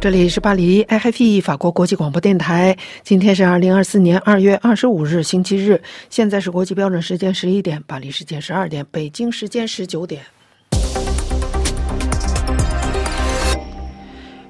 [0.00, 2.74] 这里是巴黎 i h f e 法国国际广播电台。
[3.04, 5.78] 今天是二零二四年二月二十五日，星期日。
[6.08, 10.22] 现在是国际标准时间十一点，巴黎时间十二点，北京时间十九点。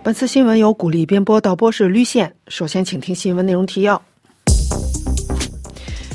[0.04, 2.32] 本次新闻由古力编播，导播是绿线。
[2.46, 4.00] 首先，请听新闻内容提要：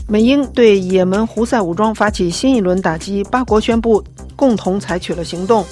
[0.08, 4.02] 美英对也门胡塞武装发起新一轮打击，八国宣布
[4.38, 5.66] 共同采取了行动。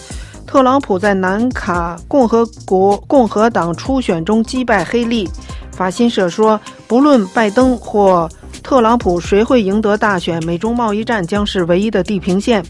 [0.54, 5.28] 特朗普在南卡共和国共和党初选中击败黑利。
[5.72, 8.30] 法新社说，不论拜登或
[8.62, 12.64] 特朗普谁会赢得大选，美中贸易战将是唯一的地平线。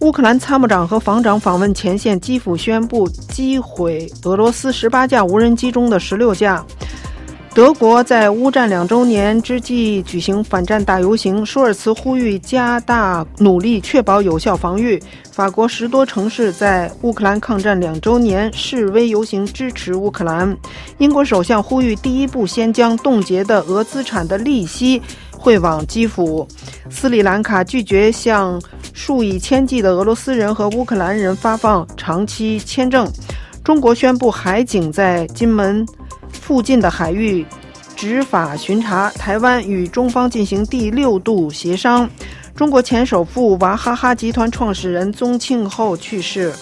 [0.00, 6.62] 乌克兰参谋长和防长访问前线，基辅宣布击毁俄罗斯十八架无人机中的十六架。
[7.58, 15.02] 德国在乌战两周年之际举行反战大游行，舒尔茨呼吁加大努力，确保有效防御。
[15.32, 20.56] 法国十多城市在乌克兰抗战两周年示威游行，支持乌克兰。
[20.98, 26.46] 英国首相呼吁第一步先将冻结的俄资产的利息汇往基辅。
[26.88, 28.62] 斯里兰卡拒绝向
[28.94, 33.10] 数以千计的俄罗斯人和乌克兰人发放长期签证。
[33.64, 35.84] 中国宣布海警在金门。
[36.38, 37.44] 附近的海域
[37.94, 42.08] 执法巡查，台湾与中方进行第六度协商。
[42.54, 46.52] 中国前首富娃哈哈集团创始人宗庆后去世。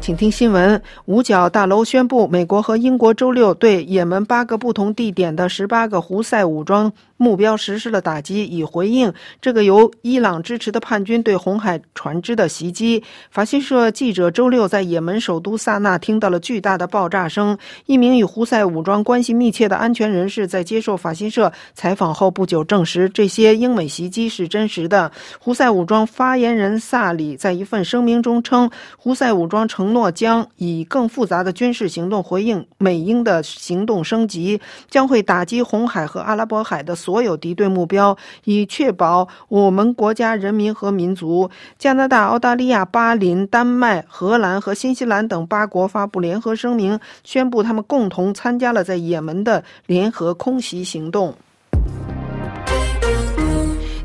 [0.00, 6.90] 请听新闻：五角大楼宣布，美国和英国周六对也门八个不同地点的十八个胡塞武装。
[7.18, 13.02] 目标实施了打击，以回应这个由伊朗支持的叛军对红海船只的袭击。
[13.30, 17.58] 法新社记者周六在也门首都萨那听到了巨大的爆炸声。
[17.86, 25.10] 一名与胡塞武装关系密切的安全人士在接受法新社采访后不久证实，这些英美袭击是真实的。
[25.40, 36.94] 胡塞武装发言人萨里在一份声明中称，胡塞武装承诺将以更复杂的军事行动回应美英的行动升级，将会打击红海和阿拉伯海的。
[37.08, 38.14] 所有敌对目标，
[38.44, 41.48] 以确保我们国家人民和民族。
[41.78, 51.34] 加拿大、澳大利亚、巴林、丹麦、荷兰和新西兰等八国发布联合声明，宣布他们共同参加了在也门的联合空袭行动。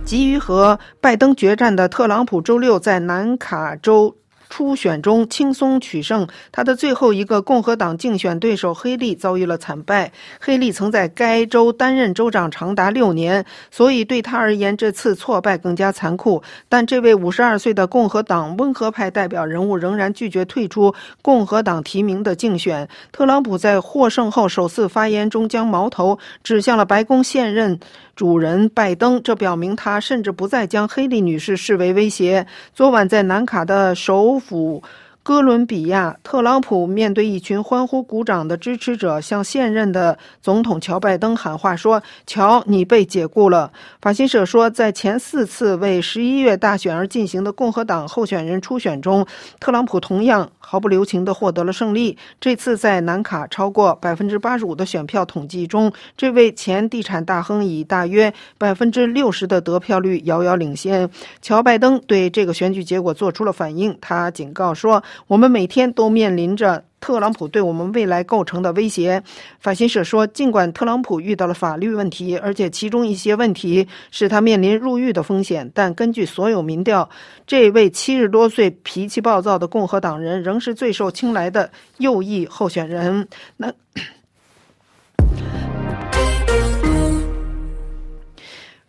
[0.06, 4.16] 急于和拜登决战的特朗普，周六在南卡州。
[4.56, 10.12] 初选中轻松取胜，他的最后一个共和党竞选对手黑利遭遇了惨败。
[10.40, 16.44] 黑利曾在该州担任州长长达六年，所以对他而言，这次挫败更加残酷。
[16.70, 20.94] 但这位五十二岁的共和党温和派代表人物仍然拒绝退出
[21.24, 22.88] 共和党提名的竞选。
[23.12, 27.80] 特朗普在获胜后首次发言中将矛头指向了白宫现任。
[28.16, 32.46] 主人拜登，这表明他甚至不再将黑利女士视为威胁。
[32.74, 34.84] 昨晚在南卡的首府。
[35.24, 43.72] 哥伦比亚，特朗普面对一群欢呼鼓掌的支持者，向现任的总统乔拜登喊话说：“乔，你被解雇了。”
[44.04, 49.26] 法新社说，在前四次为十一月大选而进行的共和党候选人初选中，
[49.62, 52.18] 特朗普同样毫不留情地获得了胜利。
[52.42, 61.10] 这次在南卡超过百分之八十五的选票统计中，这位前地产大亨以大约百分之六十的得票率遥遥领先。
[61.42, 65.02] 乔拜登对这个选举结果做出了反应，他警告说。
[65.28, 69.22] 我们每天都面临着特朗普对我们未来构成的威胁。
[69.60, 77.10] 法新社说，尽管特朗普遇到了法律问题，而且其中一些问题是他面临入狱的风险，但根据所有民调，
[77.46, 83.28] 这位七十多岁、脾气暴躁的共和党人仍是最受青睐的右翼候选人。
[83.58, 83.72] 那。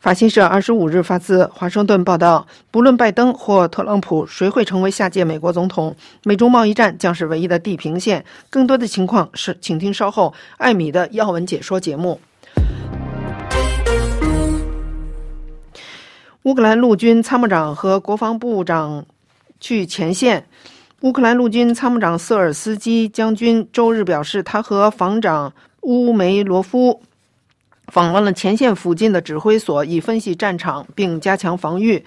[0.05, 8.23] 法新社二十五日发自华盛顿报道，不论拜登或特朗普谁会成为下届美国总统，美中贸易战将是唯一的地平线。
[8.51, 12.21] 更多的情况是，请听稍后艾米的要闻解说节目。
[16.43, 19.07] 乌克兰陆军参谋长和国防部长
[19.59, 20.45] 去前线。
[21.01, 27.01] 乌克兰陆军参谋长瑟尔斯基将军周日表示，他和防长乌梅罗夫。
[27.89, 32.05] 访问了前线附近的指挥所，以分析战场并加强防御。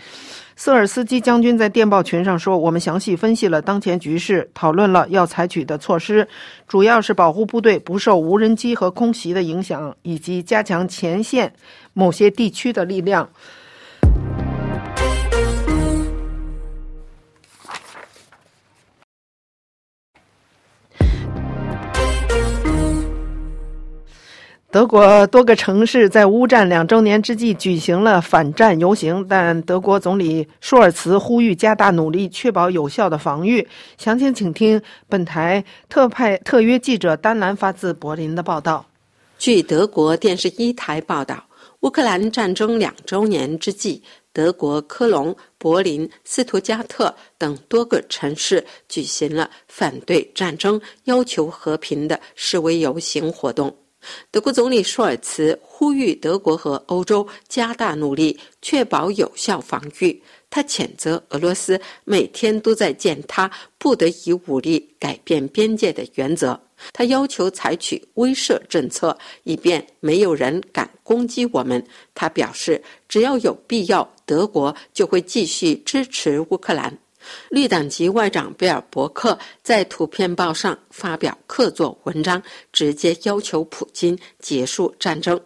[0.56, 6.28] 瑟尔斯基将军在电报群上说：“我们详细分析了当前局势，讨论了要采取的措施，
[6.68, 11.54] 主要是保护部队不受无人机和空袭的影响，以及加强前线
[11.94, 13.30] 某些地区的力量。”
[24.70, 33.66] 德国多个城市在乌战两周年之际举行了反战游行，但德国总理舒尔茨呼吁加大努力，确保有效的防御。
[33.98, 38.86] 详情请听本台特派特约记者丹兰发自柏林的报道。
[39.40, 41.42] 据德国电视一台报道，
[41.80, 44.04] 乌克兰战争两周年之际，
[44.34, 53.74] 德国科隆、柏林、斯图加特等多个城市举行了反对战争、要求和平的示威游行活动。
[54.32, 60.22] 德国总理舒尔茨呼吁德国和欧洲加大努力，确保有效防御。
[60.50, 66.60] 他谴责俄罗斯每天都在践踏不得以武力改变边界的原则。
[66.94, 71.84] 他要求采取威慑政策，以便没有人敢攻击我们。
[72.14, 76.98] 他表示，只要有必要，德国就会继续支持乌克兰。
[77.50, 82.42] 绿党籍外长贝尔伯克在《图片报》上发表客座文章，
[82.72, 85.40] 直接要求普京结束战争。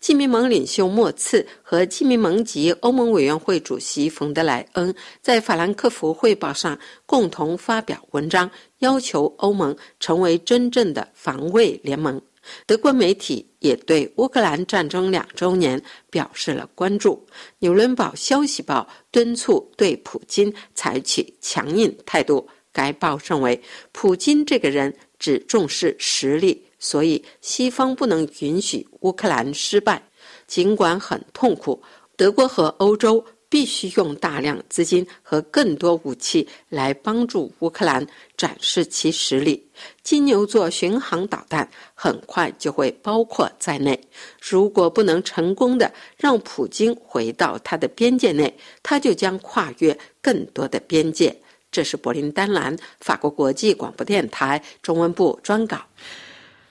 [0.00, 4.92] 基民盟领袖莫茨和基民盟及欧盟委员会主席冯德莱恩
[5.22, 6.76] 在《法兰克福汇报》上
[7.06, 12.20] 共同发表文章，要求欧盟成为真正的防卫联盟。
[12.66, 17.26] 德国媒体也对乌克兰战争两周年表示了关注。
[17.60, 22.48] 纽伦堡消息报敦促对普京采取强硬态度。
[22.72, 23.60] 该报认为，
[23.92, 30.00] 普京这个人只重视实力，所以西方不能允许乌克兰失败。
[30.46, 31.82] 尽管很痛苦，
[32.16, 33.24] 德国和欧洲。
[33.48, 38.06] 必须用大量资金和更多武器来帮助乌克兰
[38.36, 39.66] 展示其实力。
[40.02, 43.98] 金牛座巡航导弹很快就会包括在内。
[44.40, 51.34] 如果不能成功的让普京回到他的边界内，他就将跨越更多的边界。
[51.70, 55.84] 这是柏林丹兰法国国际广播电台中文部专稿。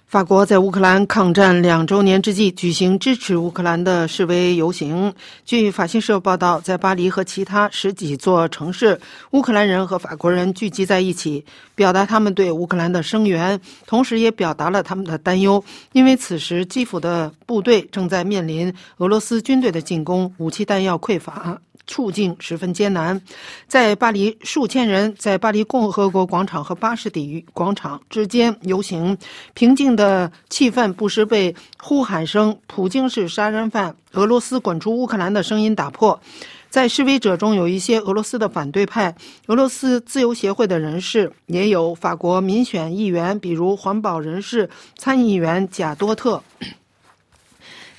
[0.08, 5.14] 法国在乌克兰抗战两周年之际举行支持乌克兰的示威游行。
[5.44, 8.98] 据法新社报道，在巴黎和其他十几座城市，
[9.32, 11.44] 乌克兰人和法国人聚集在一起，
[11.76, 15.62] 表达他们对乌克兰的声援，同时也表达了他们的担忧，
[15.92, 21.60] 因为此时基辅的部队正在面临俄罗斯军队的进攻，武器弹药匮乏。
[21.86, 23.22] 处境十分艰难，
[23.66, 29.18] 在巴黎，数千人在巴黎共和国广场和巴士底广场之间游行。
[29.54, 36.22] 平静的气氛不时被呼喊声“普京是杀人犯，俄罗斯滚出乌克兰”的声音打破。
[36.70, 39.16] 在示威者中有一些俄罗斯的反对派、
[39.48, 46.44] 俄罗斯自由协会的人士，也有法国民选议员，比如环保人士参议员贾多特。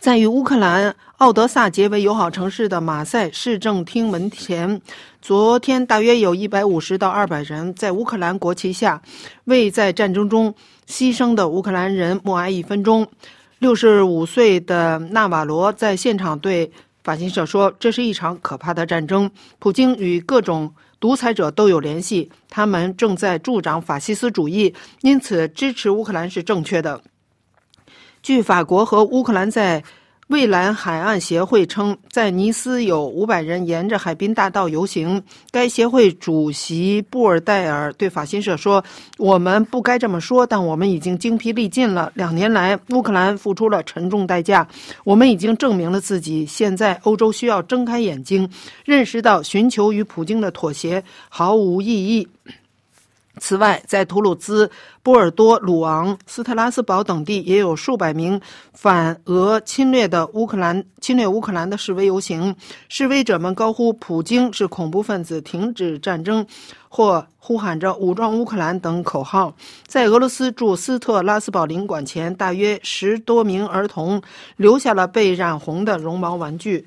[0.01, 4.81] 在与乌克兰奥德萨结为友好城市的马赛市政厅门前，
[5.21, 9.03] 昨天大约有一百五十到二百人在乌克兰国旗下
[9.47, 10.55] 为在战争中
[10.87, 13.05] 牺牲的乌克兰人默哀一分钟。
[13.59, 16.71] 六十五岁的纳瓦罗在现场对
[17.03, 19.29] 法新社说：“这是一场可怕的战争。
[19.59, 27.01] 普京与各种独裁者都有联系，他们正在助长法西斯主义，因此支持乌克兰是正确的。”
[28.23, 29.83] 据法国和乌克兰在
[30.29, 35.23] 蔚蓝海岸协会称，在尼斯有五百人沿着海滨大道游行。
[35.51, 38.85] 该协会主席布尔代尔对法新社说
[39.17, 42.13] ：“我们不该这么说，但我们已经精疲力尽了。
[42.15, 44.69] 两年来，乌克兰付出了沉重代价。
[45.03, 46.45] 我们已经证明了自己。
[46.45, 48.47] 现在，欧洲需要睁开眼睛，
[48.85, 52.29] 认识到寻求与普京的妥协毫无意义。”
[53.41, 54.71] 此外，在图鲁兹、
[55.03, 58.41] 波尔多、鲁昂、斯特拉斯堡等地，也有数百名
[58.73, 62.55] 反俄侵略的乌克兰侵略乌克兰的示威游行。
[62.89, 66.47] 示威者们高呼“普京是恐怖分子，停止战争”
[66.89, 69.55] 或呼喊着“武装乌克兰”等口号。
[69.87, 74.21] 在俄罗斯驻斯特拉斯堡领馆前，大约十多名儿童
[74.57, 76.87] 留下了被染红的绒毛玩具。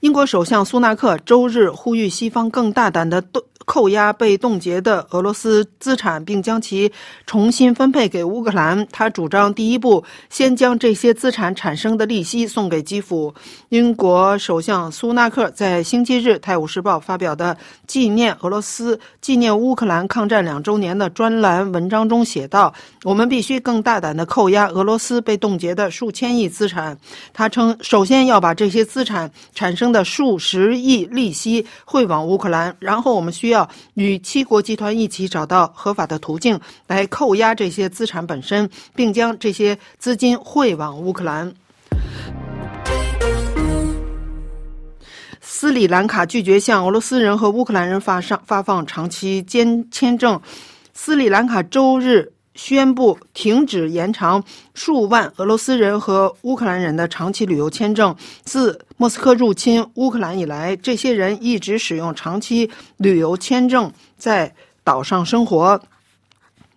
[0.00, 3.20] 英国首相苏纳克周日呼吁西方更大胆的
[3.70, 6.90] 扣押被冻结的俄罗斯资产，并将其
[7.24, 8.84] 重新分配给乌克兰。
[8.90, 13.32] 他主张第一步先将这些资产产生的利息送给基辅。
[13.68, 22.74] 英国首相苏纳克在星期日《泰晤士报》发表的纪念俄罗斯、纪念乌克兰抗战两周年的专栏文章中写道
[23.04, 26.98] ：“我们必须更大胆地扣押俄罗斯被冻结的数千亿资产。”
[27.32, 33.59] 他称，首先要把这些资产产生的数十亿利息汇往乌克兰，然后我们需要。
[33.94, 41.52] 与七国集团一起找到合法的途径来扣押这些资产本身，并将这些资金汇往乌克兰。
[45.40, 50.40] 斯里兰卡拒绝向俄罗斯人和乌克兰人发上发放长期签签证。
[50.94, 52.32] 斯里兰卡周日。
[52.62, 58.14] 宣布停止延长数万俄罗斯人和乌克兰人的长期旅游签证。
[58.44, 65.80] 自莫斯科入侵乌克兰以来，这些人一直使用长期旅游签证在岛上生活。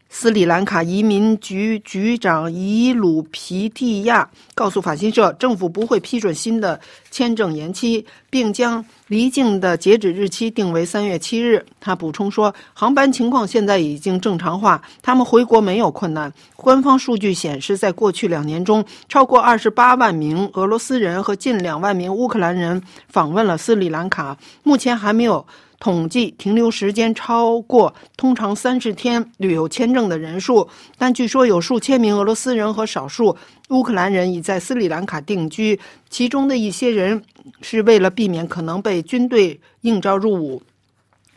[0.09, 6.79] 斯里兰卡移民局局长伊鲁皮蒂亚告诉法新社，政府不会批准新的
[7.11, 11.63] 签证延期，并将离境的截止日期定为三月七日。
[11.79, 16.33] 他补充说，航班情况现在已经正常化，他们回国没有困难。
[16.55, 24.35] 官方数据显示，在过去两年中，超过二十八万名俄罗斯人和近两万名乌克兰人访问了斯里兰卡。
[24.63, 25.45] 目前还没有。
[25.83, 30.65] 统计停留时间超过通常三十天旅游签证的人数，
[30.97, 33.35] 但据说有数千名俄罗斯人和少数
[33.67, 35.77] 乌克兰人已在斯里兰卡定居，
[36.09, 37.21] 其中的一些人
[37.61, 40.63] 是为了避免可能被军队应召入伍。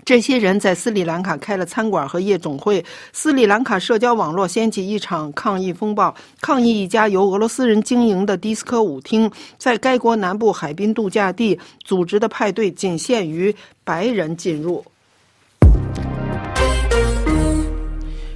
[0.05, 2.85] 这些人在斯里兰卡开了餐馆和夜总会。
[3.13, 13.53] 斯里兰卡社交网络掀起一场抗议风暴，抗议一家由俄罗斯人经营的迪斯科舞厅在该国南部海滨度假地组织的派对仅限于
[13.87, 14.85] 白人进入。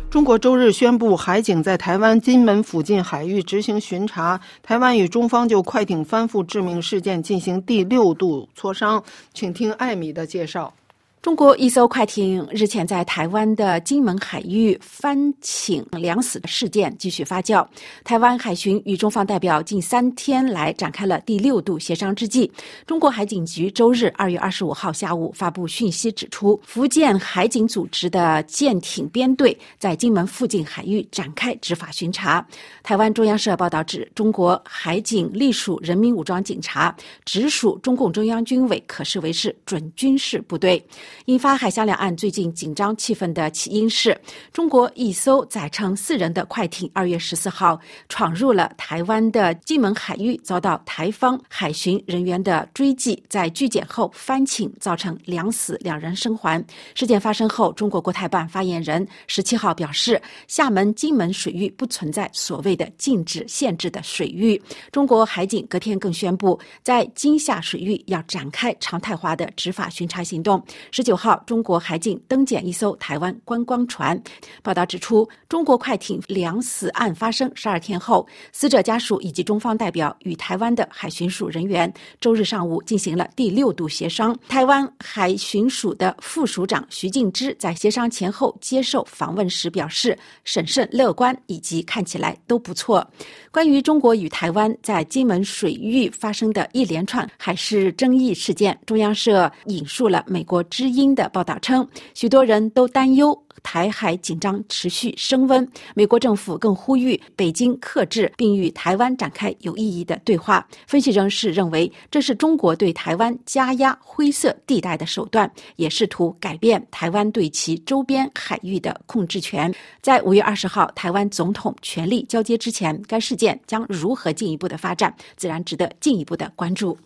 [0.09, 4.41] 中国周日宣布，海警在台湾金门附近海域执行巡查。
[4.63, 9.03] 台湾与中方就快艇翻覆致命事件进行第六度磋商。
[9.35, 10.73] 请听艾米的介绍。
[11.23, 17.67] 中国一艘快艇日前在台湾的金门海域翻艇两死的事件继续发酵。
[18.05, 22.51] 台湾海巡与中方代表近三天来展开了第六度协商之际，
[22.87, 32.45] 中国海警局周日二月二十五号下午发布讯息指出，福建海警组织的舰艇编队在金门附近海域展开执法巡查。
[32.83, 36.97] 台湾中央社报道指，中国海警隶属人民武装警察，
[37.27, 40.83] 直属中共中央军委，可视为是准军事部队。
[41.27, 44.19] 引发海峡两岸最近紧张气氛的起因是，
[44.53, 56.65] 中国一艘载乘四人的快艇二月十四号闯入了台湾的金门海域，遭到台方海巡人员的追击，在拒检后翻艇，造成两死两人生还。
[56.95, 64.61] 事件发生后，中国国台办发言人十七号表示，厦门、金门水域不存在所谓的禁止、限制的水域。
[64.93, 70.63] 中国海警隔天更宣布，在金厦水域要展开常态化的执法巡查行动。
[71.01, 74.23] 十九号，中国海警登检一艘台湾观光船。
[74.63, 81.91] 报道指出，中国快艇两死案发生十二天后，死者家属以及中方代表与台湾的海巡署人员
[82.21, 84.39] 周日上午进行了第六度协商。
[84.47, 90.15] 台湾海巡署的副署长徐敬之在协商前后接受访问时表示，
[90.45, 93.11] 审慎乐观以及看起来都不错。
[93.51, 100.90] 关于中国与台湾在金门水域发生的一连串海事争议事件，中央社引述了美国之。
[100.91, 105.67] 英的报道称，许多人都担忧台海紧张持续升温。
[105.95, 110.67] 美国政府更呼吁北京克制，并与台湾展开有意义的对话。
[110.87, 119.73] 分析人士认为，这是中国对台湾加压灰色地带的手段，也试图改变台湾对其周边海域的控制权。
[120.01, 126.97] 在五月二十号台湾总统权力交接之前，该事件将如何进一步的发展，自然值得进一步的关注。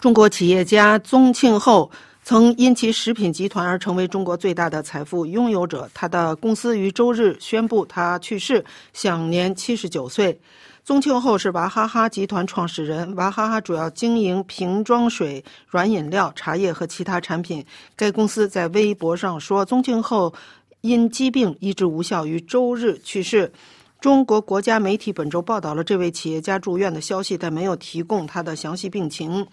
[0.00, 1.90] 中国企业家宗庆后。
[2.28, 5.88] 曾因其食品集团而成为中国最大的财富拥有者。
[5.94, 10.36] 他的公司于周日宣布他去世，享年七十九岁。
[10.82, 13.14] 宗庆后是娃哈哈集团创始人。
[13.14, 17.64] 娃哈哈主要经营瓶装水、软饮料、茶叶和其他产品。
[17.94, 20.34] 该公司在微博上说，宗庆后
[20.80, 23.52] 因疾病医治无效，于周日去世。
[24.00, 29.46] 中国国家媒体本周报道了这位企业家住院的消息，但没有提供他的详细病情。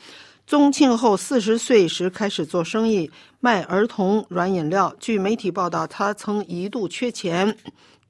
[0.45, 3.09] 宗庆后四十岁时开始做生意，
[3.39, 4.93] 卖儿童软饮料。
[4.99, 7.57] 据媒体报道，他曾一度缺钱，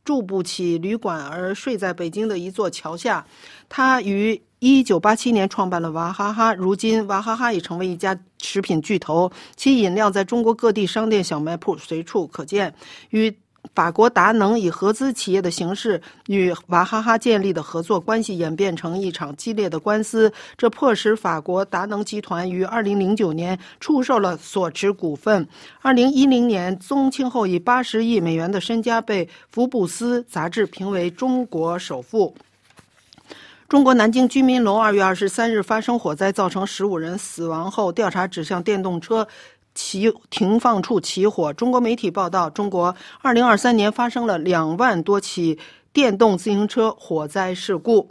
[0.04, 3.26] 住不起旅馆，而睡在北京的一座桥下。
[3.70, 12.74] 他于一九八七年创办了娃哈哈，如今娃哈哈已成为一家食品巨头，其饮料在中国各地商店、小卖铺随处可见。
[13.12, 13.34] 与
[13.76, 25.48] 法国达能以合资企业的形式与娃哈哈建立的合作关系演变成一场激烈的官司，这迫使法国达能集团于2009年出售了所持股份。
[25.82, 32.36] 2010年，宗庆后以80亿美元的身家被《福布斯》杂志评为中国首富。
[33.70, 39.28] 中国南京居民楼2月23日发生火灾，造成15人死亡后，调查指向电动车。
[39.76, 41.52] 起停放处起火。
[41.54, 45.58] 中国媒体报道，中国二零二三年发生了两万多起
[45.92, 48.10] 电动自行车火灾事故。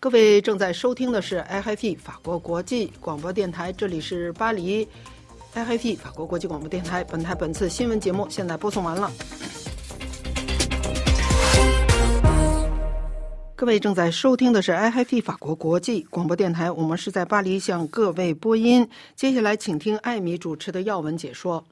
[0.00, 4.88] 各位正在收听的是 IFP 法国国际广播电台，这里是巴黎
[5.54, 7.04] IFP 法国国际广播电台。
[7.04, 9.10] 本台本次新闻节目现在播送完了。
[13.62, 18.88] 各位正在收听的是 IFP 法国国际广播电台，我们是在巴黎向各位播音。
[19.14, 21.64] 接下来，请听艾米主持的要闻解说。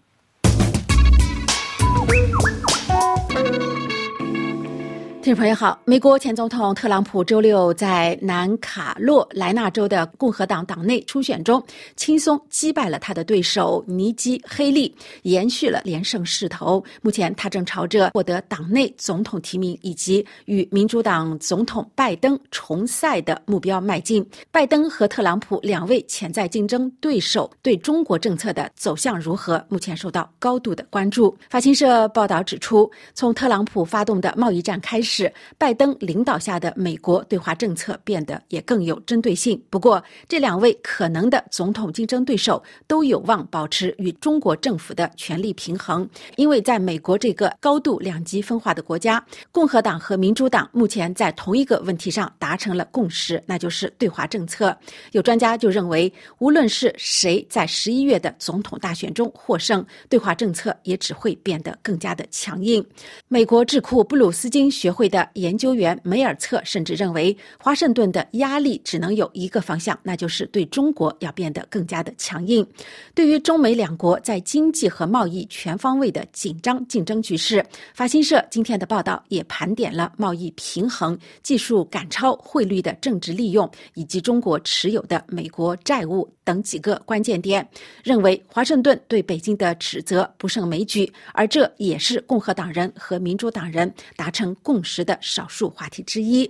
[5.23, 11.62] 听众朋友好，美国前总统特朗普周六在南卡罗来纳州的共和党党内初选中
[11.95, 16.83] 轻松击败了他的对手尼基·黑利，延续了连胜势头。
[17.03, 24.27] 目前他正朝着获得党内总统提名以及与民主党总统拜登重赛的目标迈进。
[24.50, 31.37] 拜登和特朗普两位潜在竞争对手对中国政策的走向如何，目前受到高度的关注。
[31.50, 35.10] 法新社报道指出，从特朗普发动的贸易战开始。
[35.11, 39.61] 是拜登领导下的美国对华政策变得也更有针对性。
[39.69, 54.76] 不过，这两位可能的总统竞争对手都有望保持与中国政府的权力平衡，因为在美国这个高度两极分化的国家，共和党和民主党目前在同一个问题上达成了共识，那就是对华政策。
[55.11, 62.85] 有专家就认为，无论是谁在十一月的总统大选中获胜，对华政策也只会变得更加的强硬。
[63.26, 65.00] 美国智库布鲁斯金学会。
[65.00, 72.66] 会的研究员梅尔策甚至认为，华盛顿的压力只能有一个方向，那就是对中国要变得更加的强硬。
[73.14, 77.64] 对于中美两国在经济和贸易全方位的紧张竞争局势，
[77.95, 87.66] 法新社今天的报道也盘点了贸易平衡、技术赶超、汇率的政治利用以及中国持有的美国债务等几个关键点，
[88.04, 95.00] 认为华盛顿对北京的指责不胜枚举，而这也是共和党人和民主党人达成共识。
[95.04, 96.49] 的少数话题之一。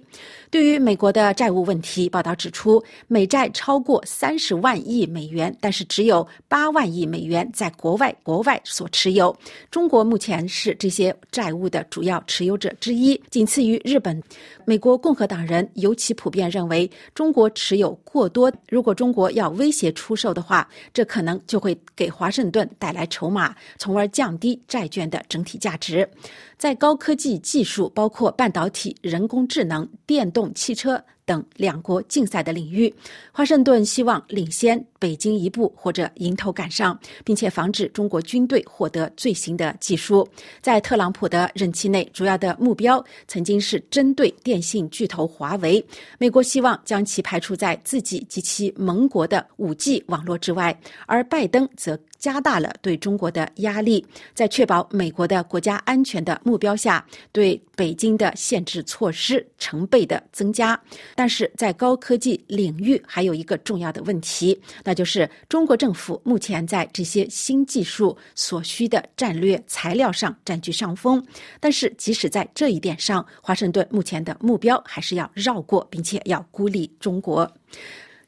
[0.50, 9.36] 对于美国的债务问题，报道指出，美债超过三十万亿美元，但是只有八万亿美元在国外国外所持有。
[9.70, 14.20] 中国目前是这些债务的主要持有者之一，仅次于日本。
[14.64, 18.52] 美国共和党人尤其普遍认为，中国持有过多。
[18.68, 26.08] 如果中国要威胁出售的话，这可能就会给华盛顿带来筹码，从而降低债券的整体价值。
[26.56, 31.02] 在高科技技术，包括半导体、人工智能、电动汽车。
[31.30, 32.92] 等两国竞赛的领域，
[33.30, 40.28] 华盛顿希望领先北京一步或者迎头赶上，并且防止中国军队获得最新的技术。
[40.60, 45.84] 在特朗普的任期内，主要的目标曾经是针对电信巨头华为，
[46.18, 51.96] 美国希望将其排除在自己及其盟国的五 G 网络之外，而拜登则。
[52.20, 60.80] 加大了对中国的压力，在确保美国的国家安全的目标下，对北京的限制措施成倍的增加。
[61.16, 71.26] 但是在高科技领域，还有一个重要的问题，那就是中国政府目前在这些新技术所需的战略材料上占据上风。
[71.58, 77.50] 但是即使在这一点上，华盛顿目前的目标还是要绕过，并且要孤立中国。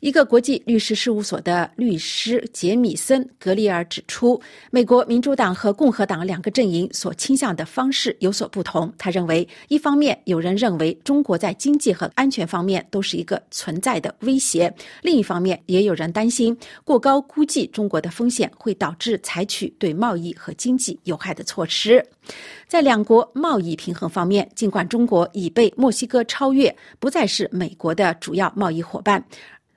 [0.02, 4.40] 一个国际律师事务所的律师杰米森·格里尔指出，
[4.72, 8.92] 美国民主党和共和党两个阵营所倾向的方式有所不同。
[8.98, 14.68] 他认为，一方面有人认为中国在经济和安全方面都是一个存在的威胁；
[15.02, 22.04] 另一方面，也有人担心过高估计中国的风险会导致采取对贸易和经济有害的措施。
[22.66, 29.24] 在两国贸易平衡方面，尽管中国已被墨西哥超越，不再是美国的主要贸易伙伴。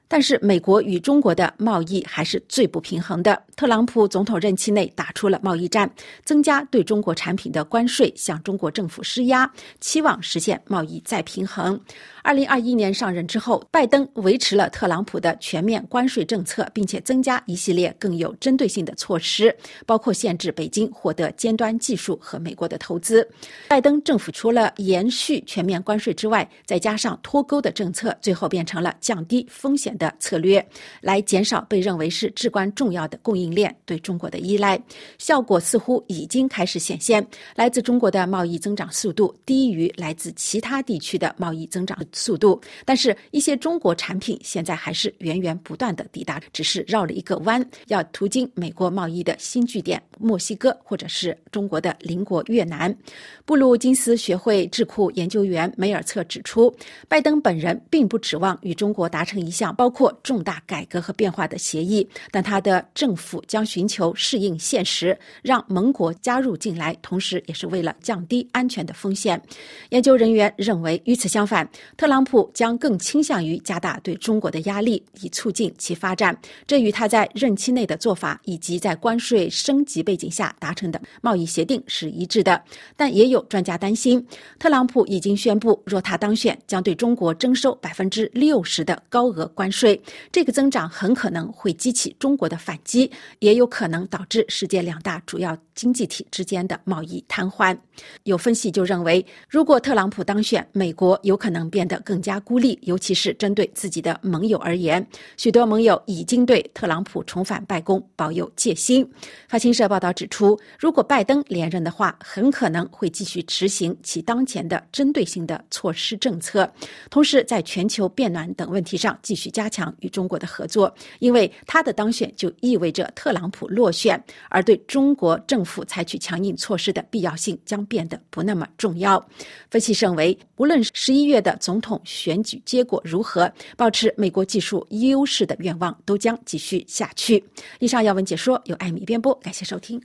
[0.08, 3.41] 但是，美国与中国的贸易还是最不平衡的。
[3.56, 5.91] 特朗普总统任期内打出了贸易战，
[6.24, 11.80] 增加对中国产品的关税，向中国政府施压，期望实现贸易再平衡。
[12.26, 23.28] 二零二一年上任之后，拜登维持了特朗普的全面关税政策，并且增加一系列更有针对性的措施，包括限制北京获得尖端技术和美国的投资。
[23.68, 30.68] 拜登政府除了延续全面关税之外，再加上脱钩的政策，最后变成了降低风险的策略，
[31.02, 34.82] 来减少被认为是至关重要的供应链对中国的依赖。
[35.20, 37.24] 效果似乎已经开始显现，
[37.56, 41.96] 来自中国的贸易增长速度低于来自其他地区的贸易增长。
[42.15, 52.95] 速度，但是一些中国产品现在还是源源不断的抵达，只是绕了一个弯，要途经美国贸易的新据点墨西哥，或者是中国的邻国越南。
[53.43, 56.73] 布鲁金斯学会智库研究员梅尔策指出，
[57.10, 69.41] 拜登本人并不指望与中国达成一项包括重大改革和变化的协议，但他的政府将寻求适应现实，让盟国加入进来，同时也是为了降低安全的风险。
[69.89, 72.05] 研究人员认为，与此相反，特。
[72.06, 76.39] 特朗普将更倾向于加大对中国的压力，以促进其发展。
[76.68, 82.63] 这与他在任期内的做法以及在关税升级背景下达成的贸易协定是一致的。
[82.96, 84.24] 但也有专家担心，
[84.60, 90.00] 特朗普已经宣布，若他当选，将对中国征收百分之六十的高额关税。
[90.32, 97.78] 这个增长很可能会激起中国的反击，也有可能导致世界两大主要经济体之间的贸易瘫痪。
[98.24, 105.06] 有分析就认为，如果特朗普当选，美国有可能变得更加孤立，尤其是针对自己的盟友而言。
[105.38, 109.08] 许多盟友已经对特朗普重返白宫抱有戒心。
[109.48, 116.72] 法新社报道指出，如果拜登连任的话，很可能会继续执行其当前的针对性的措施政策，
[117.10, 120.94] 同时在全球变暖等问题上继续加强与中国的合作。
[121.20, 127.86] 因为他的当选就意味着特朗普落选，而对中国政府采取强硬措施的必要性将。
[127.86, 129.23] 变得不那么重要。
[129.69, 137.43] 分析认为，无论十一月的总统选举结果如何，保持美国技术优势的愿望都将继续下去。
[137.80, 140.01] 以上要闻解说由艾米编播，感谢收听。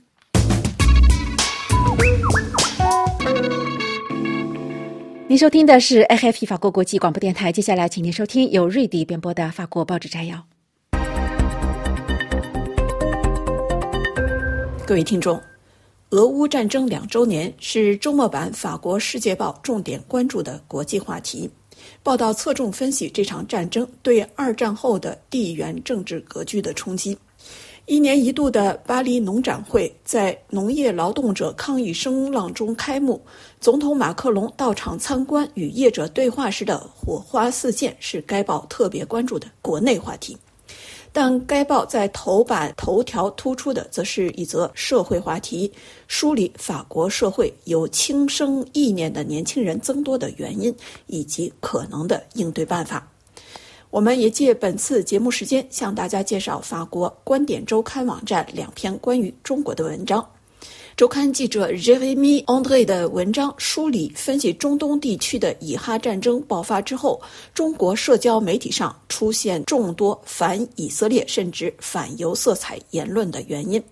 [5.27, 10.45] 您收听的是 AFP 法国国际广播电台，接下来请您收听由瑞迪编播的法国报纸摘要。
[14.85, 15.50] 各位听众。
[16.11, 21.49] 俄乌战争两周年是周末版法国《世界报》重点关注的国际话题。
[22.03, 27.17] 报道侧重分析这场战争对二战后的地缘政治格局的冲击。
[27.85, 33.21] 一年一度的巴黎农展会在农业劳动者抗议声浪中开幕，
[33.61, 40.37] 总统马克龙到场参观与业者对话时的火花四溅是该报特别关注的国内话题。
[41.13, 45.71] 但该报在头版头条突出的，则是一则社会话题，
[46.07, 50.73] 梳理法国社会有轻生意念的年轻人增多的原因
[51.07, 53.05] 以及可能的应对办法。
[53.89, 60.25] 我们也借本次节目时间，向大家介绍法国观点周刊网站两篇关于中国的文章。
[61.01, 67.19] 周刊记者 Jeremy Andre 的文章梳理分析中东地区的以哈战争爆发之后，
[67.55, 73.83] 中国社交媒体上出现众多反以色列甚至反犹色彩言论的原因。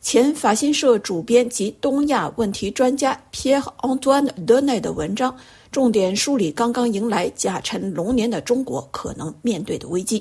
[0.00, 5.32] 前法新社主编及东亚问题专家 Pierre Antoine Dene 的文章
[5.70, 10.20] 重点梳理刚刚迎来甲辰龙年的中国可能面对的危机。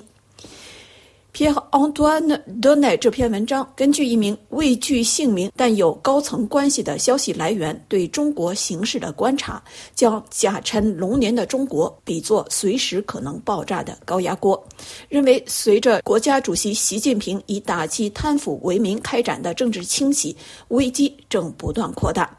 [1.34, 9.60] Pierre Antoine Donnet 这篇文章根据一名未具姓名但有高层关系的消息来源对中国形势的观察，
[9.96, 14.63] 将甲辰龙年的中国比作随时可能爆炸的高压锅，
[15.10, 22.30] 认为随着国家主席习近平以打击贪腐为名开展的政治清洗，危机正不断扩大。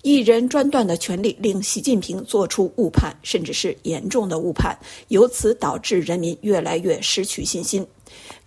[0.00, 4.74] 一人专断的权力令习近平做出误判，甚至是严重的误判，
[5.08, 7.86] 由此导致人民越来越失去信心。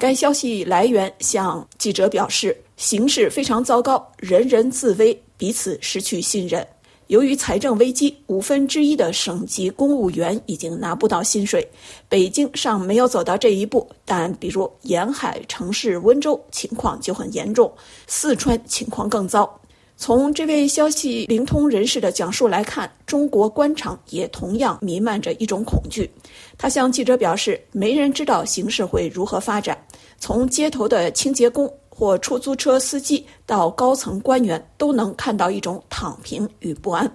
[0.04, 6.68] 该消息来源向记者表示，形势非常糟糕，人人自危，彼此失去信任。
[7.08, 11.66] 由于财政危机，五分之一的省级公务员已经拿不到薪水。
[12.10, 17.74] 北京尚没有走到这一步，但比如沿海城市温州情况就很严重，
[18.06, 19.58] 四川情况更糟。
[20.06, 26.12] 从这位消息灵通人士的讲述来看，中国官场也同样弥漫着一种恐惧。
[26.58, 29.82] 他向记者表示，没人知道形势会如何发展。
[30.20, 37.10] 从街头的清洁工或出租车司机到高层官员，都能看到一种躺平与不安，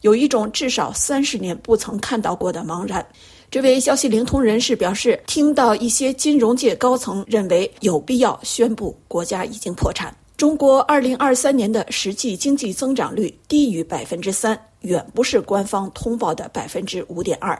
[0.00, 3.06] 有一种至少三十年不曾看到过的茫然。
[3.50, 10.16] 这位消息灵通人士表示，听到一些金融界高层认为有必要宣布国家已经破产。
[10.42, 17.56] 中国二零二三年的实际经济增长率低于百分之三，远不是官方通报的百分之五点二，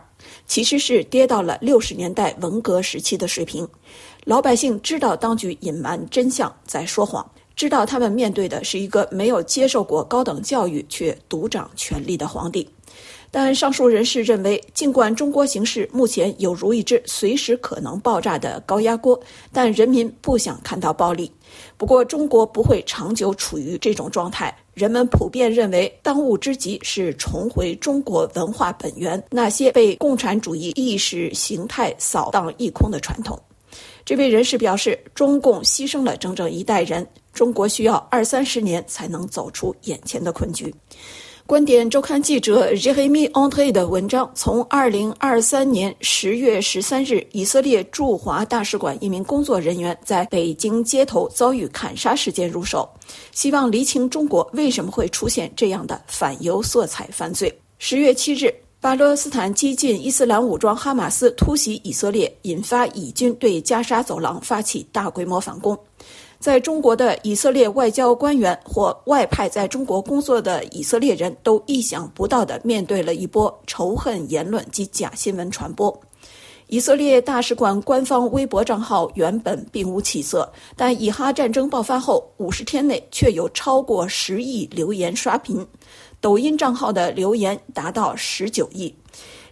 [0.49, 3.69] 其实是跌到了六十年代文革时期的水平。
[4.25, 12.69] 老百姓知道当局隐瞒真相，在说谎，知道他们面对的是一个没有接受过高等教育却独掌权力的皇帝。
[13.31, 19.19] 但上述人士认为，尽管中国形势目前有如一只随时可能爆炸的高压锅，
[19.53, 21.33] 但人民不想看到暴力。
[21.83, 24.57] 不过，中国不会长久处于这种状态。
[24.73, 33.37] 人们普遍认为，当务之急是重回中国文化本源，那些被共产主义意识形态扫荡一空的传统。
[34.05, 40.73] 这位人士表示，中共牺牲了整整一代人，中国需要二三十年才能走出眼前的困局。
[41.53, 52.89] 观点周刊记者 Jeremy a n t r e 的文章从2023年10月13日以色列驻华大使馆一名工作人员在北京街头遭遇砍杀事件入手，
[53.33, 57.55] 希望厘清中国为什么会出现这样的反犹色彩犯罪。
[57.79, 65.79] 10月7日，巴勒斯坦激进伊斯兰武装哈马斯突袭以色列，引发以军对加沙走廊发起大规模反攻。
[66.43, 75.97] 在中国的以色列外交官员或外派在中国工作的以色列人都意想不到地面对了一波仇恨言论及假新闻传播。
[76.67, 85.65] 以色列大使馆官方微博账号原本并无起色，但以哈战争爆发后五十天内却有超过十亿留言刷屏。
[86.21, 88.93] 抖音账号的留言达到十九亿，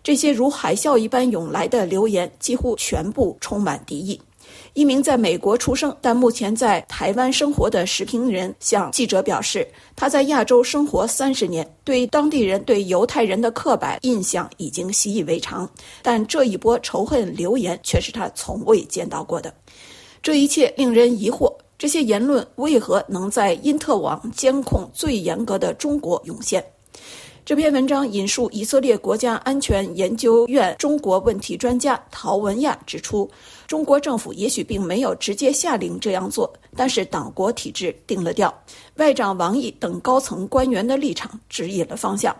[0.02, 4.20] 这些如海啸一般涌来的留言几乎全部充满敌意。
[4.74, 15.68] 一名在美国出生但目前在台湾生活的时评人向记者表示，他在亚洲生活三十年，对当地人对犹太人的刻板印象已经习以为常，
[16.02, 19.52] 但这一波仇恨留言却是他从未见到过的。
[20.22, 21.52] 这一切令人疑惑。
[21.78, 26.62] 这些言论为何能在因特网监控最严格的中国涌现？
[27.42, 33.28] 这篇文章引述以色列国家安全研究院中国问题专家陶文亚指出，
[33.70, 38.52] 中国政府也许并没有直接下令这样做，但是党国体制定了调，
[38.96, 42.36] 外长王毅等高层官员的立场指引了方向。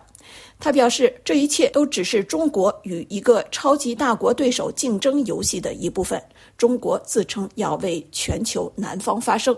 [0.59, 6.21] 他表示，这一切都只是中国与一个超级大国对手竞争游戏的一部分。
[6.57, 9.57] 中国自称要为全球南方发声。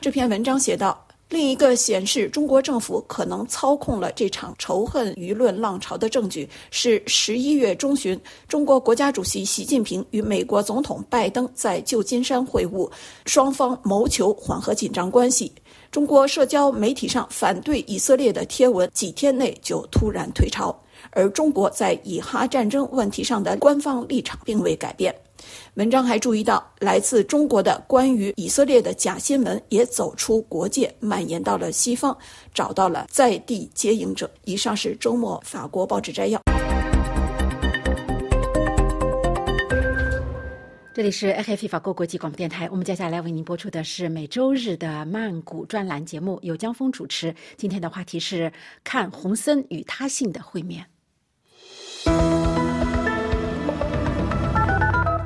[0.00, 12.90] 这篇文章写道：“另一个显示中国政府可能操控了这场仇恨舆论浪潮的证据是十一月中旬，中国国家主席习近平与美国总统拜登在旧金山会晤，
[13.26, 15.52] 双方谋求缓和紧张关系。
[15.92, 20.76] 中国社交媒体上反对以色列的贴文几天内就突然退潮，
[21.10, 25.14] 而中国在以哈战争问题上的官方立场并未改变。”
[25.74, 32.16] 文章还注意到，来自中国的关于以色列的假新闻也走出国界，蔓延到了西方，
[32.52, 34.30] 找到了在地接应者。
[34.44, 36.40] 以上是周末法国报纸摘要。
[40.92, 47.34] 这里是 f 非法国国际广播电台，我们接下来为您播出的是每周日的曼谷专栏节目，由江峰主持。
[47.56, 48.52] 今天的话题是
[48.84, 50.84] 看洪森与他信的会面。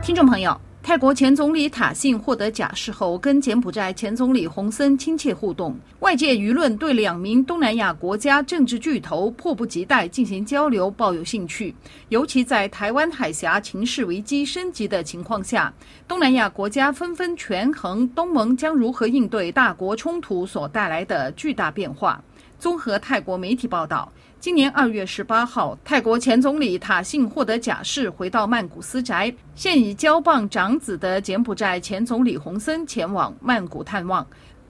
[0.04, 5.74] 听众朋友，泰国前总理塔信获得假释后，跟柬埔寨前总理洪森亲切互动。
[6.00, 11.74] 外界舆论对两名东南亚国家政治巨头迫不及待进行交流抱有兴趣，
[12.10, 15.72] 尤其在台湾海峡情势危机升级的情况下，
[16.06, 22.22] 东南亚国家纷纷权衡东盟将如何应对大国冲突所带来的巨大变化。
[22.58, 24.12] 综合泰国媒体报道。
[24.44, 29.34] 今年二月十八号，泰国前总理塔信获得假释，回到曼谷私宅。
[29.54, 34.26] 现已交棒长子的柬埔寨前总理洪森前往曼谷探望。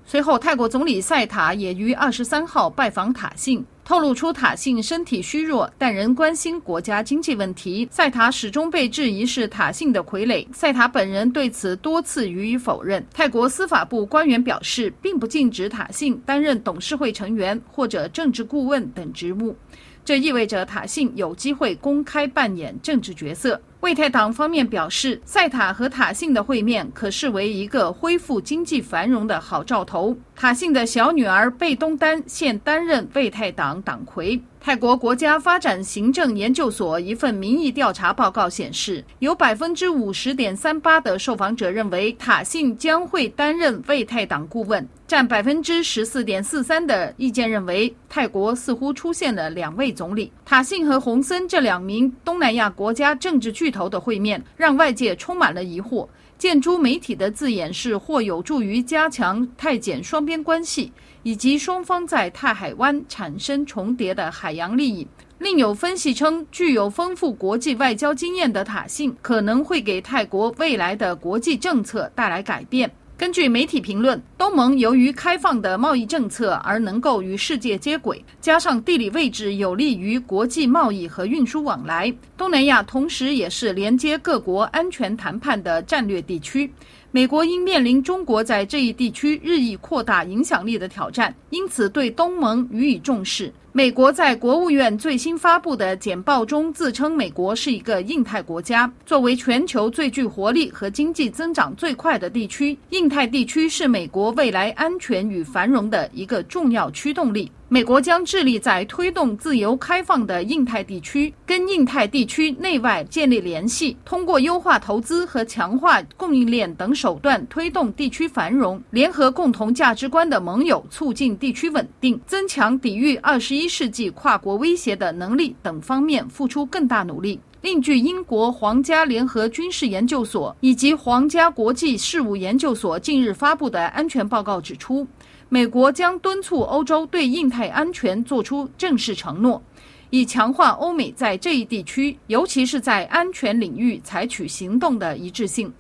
[0.07, 7.87] 随后，泰国总理赛塔也于二十三号拜访塔信，透露出塔信身体虚弱，但仍关心国家经济问题。
[7.91, 13.07] 塞塔始终被质疑是塔信的傀儡，塞塔本人对此多次予以否认。
[13.13, 19.55] 泰国司法部官员表示，并不禁止塔信担任董事会成员或者政治顾问等职务，
[20.03, 23.61] 这意味着塔信有机会公开扮演政治角色。
[23.85, 30.17] 魏泰党方面表示，塞塔和塔信的会面可视为一个恢复经济繁荣的好兆头。
[30.35, 34.41] 塔信的小女儿贝东丹现担任为泰党党魁。
[34.59, 50.33] 泰国国家发展行政研究所一份民意调查报告显示，有百分之五十点三八的受访者认为塔信将会担任为泰党顾问，占百分之十四点四三的意见认为泰国似乎出现了两位总理。
[50.47, 56.09] 塔信和洪森这两名东南亚国家政治巨头的会面，让外界充满了疑惑。
[56.39, 60.93] 建筑媒体的字眼是或有助于加强泰柬双边关系。
[61.25, 65.09] 以及双方在泰海湾产生重叠的海洋利益。
[65.39, 72.91] 另有分析称，具有丰富国际外交经验的塔信可能会给泰国未来的国际政策带来改变。
[73.17, 86.69] 根据媒体评论，东盟由于开放的贸易政策而能够与世界接轨，加上地理位置有利于国际贸易和运输往来，东南亚同时也是连接各国安全谈判的战略地区。
[87.15, 93.53] 美国应面临中国在这一地区日益扩大影响力的挑战，因此对东盟予以重视。
[93.71, 107.49] 美国在国务院最新发布的简报中自称，美国是一个印太国家，作为全球最具活力和经济增长最快的地区，印太地区是美国未来安全与繁荣的一个重要驱动力。
[107.75, 127.41] 美国将致力在推动自由开放的印太地区，跟印太地区内外建立联系，通过优化投资和强化供应链等手段推动地区繁荣，联合共同价值观的盟友，促进地区稳定，增强抵御二十一世纪跨国威胁的能力等方面付出更大努力。
[127.61, 135.05] 另据英国皇家联合军事研究所以及皇家国际事务研究所近日发布的安全报告指出。
[135.49, 139.63] 美国将敦促欧洲对印太安全作出正式承诺，
[140.11, 145.73] 以强化欧美在这一地区，尤其是在安全领域采取行动的一致性，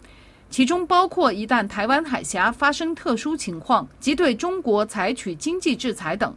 [0.50, 6.32] 其中包括一旦台湾海峡发生特殊情况，即对中国采取经济制裁等。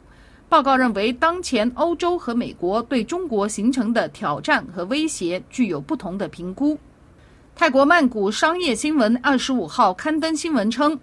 [0.50, 6.78] 报告认为，当前欧洲和美国对中国形成的挑战和威胁具有不同的评估。
[7.54, 10.98] 泰国曼谷商业新闻二十五号刊登新闻称。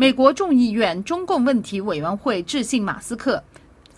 [0.00, 3.42] 美国众议院中共问题委员会致信马斯克。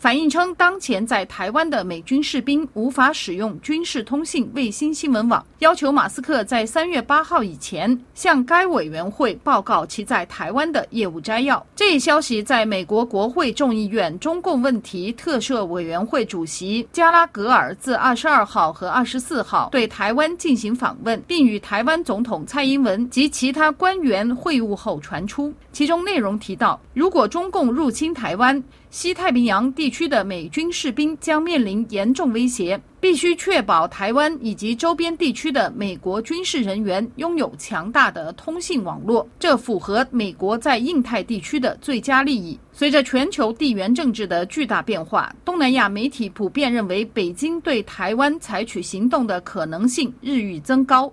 [0.00, 11.62] 反映称，当前在台湾的美军士兵无法使用军事通信卫星新闻网，要求马斯克在三月八号以前向该委员会报告其在台湾的业务摘要。
[11.76, 25.52] 这一消息在美国国会众议院中共问题特设委员会主席加拉格尔自二十二号和二十四号对台湾进行访问，并与台湾总统蔡英文及其他官员会晤后传出。
[25.72, 42.58] 其中内容提到，如果中共入侵台湾，西太平洋地区的美军士兵将面临严重威胁，必须确保台湾以及周边地区的美国军事人员拥有强大的通信网络，这符合美国在印太地区的最佳利益。
[42.72, 51.12] 随着全球地缘政治的巨大变化，东南亚媒体普遍认为北京对台湾采取行动的可能性日益增高。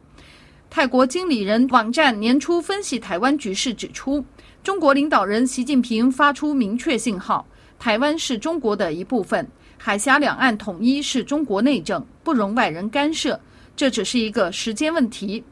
[0.68, 4.26] 泰国经理人网站年初分析台湾局势指出，
[4.64, 7.46] 中国领导人习近平发出明确信号。
[7.80, 13.40] 台湾是中国的一部分，海峡两岸统一是中国内政，不容外人干涉。
[13.76, 15.44] 这只是一个时间问题。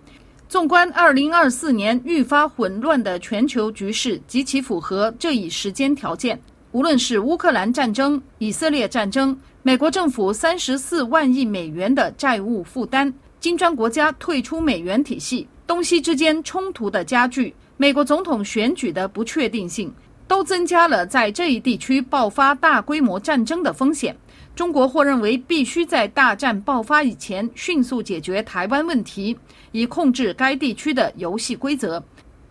[0.47, 6.39] 纵观二零二四年愈发混乱的全球局势，极其符合这一时间条件。
[6.71, 19.93] 无论是乌克兰战争、以色列战争、美国政府三十四万亿美元的债务负担、金砖国家退出美元体系、东西之间冲突的加剧、美国总统选举的不确定性。
[20.27, 24.15] 都增加了在这一地区爆发大规模战争的风险。
[24.55, 29.37] 中国或认为必须在大战爆发以前迅速解决台湾问题，
[29.71, 32.01] 以控制该地区的游戏规则。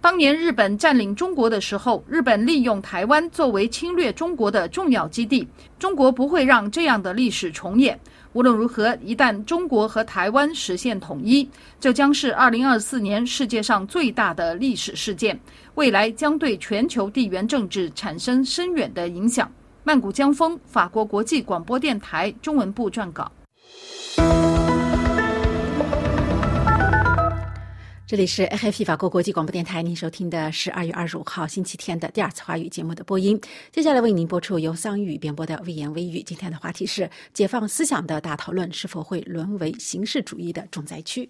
[0.03, 5.49] 当年日本占领中国的时候，日本利用台湾作为侵略中国的重要基地。
[5.79, 7.99] 中国不会让这样的历史重演。
[8.35, 11.49] 无论如何，一旦中国和台湾实现统一，
[11.81, 15.41] 这将是2024年世界上最大的历史事件，
[15.75, 19.51] 未来将对全球地缘政治产生深远的影响。
[19.83, 23.31] 曼谷江峰，法国国际广播电台中文部撰稿。
[28.07, 33.41] 这里是 AFP 法国国际广播电台，您收听的是二月二十五号星期天的第二次华语节目的播音。
[33.73, 36.23] 接下来为您播出由桑宇编播的微言微语。
[36.23, 41.29] 今天的话题是：解放思想的大讨论是否会沦为形式主义的重灾区？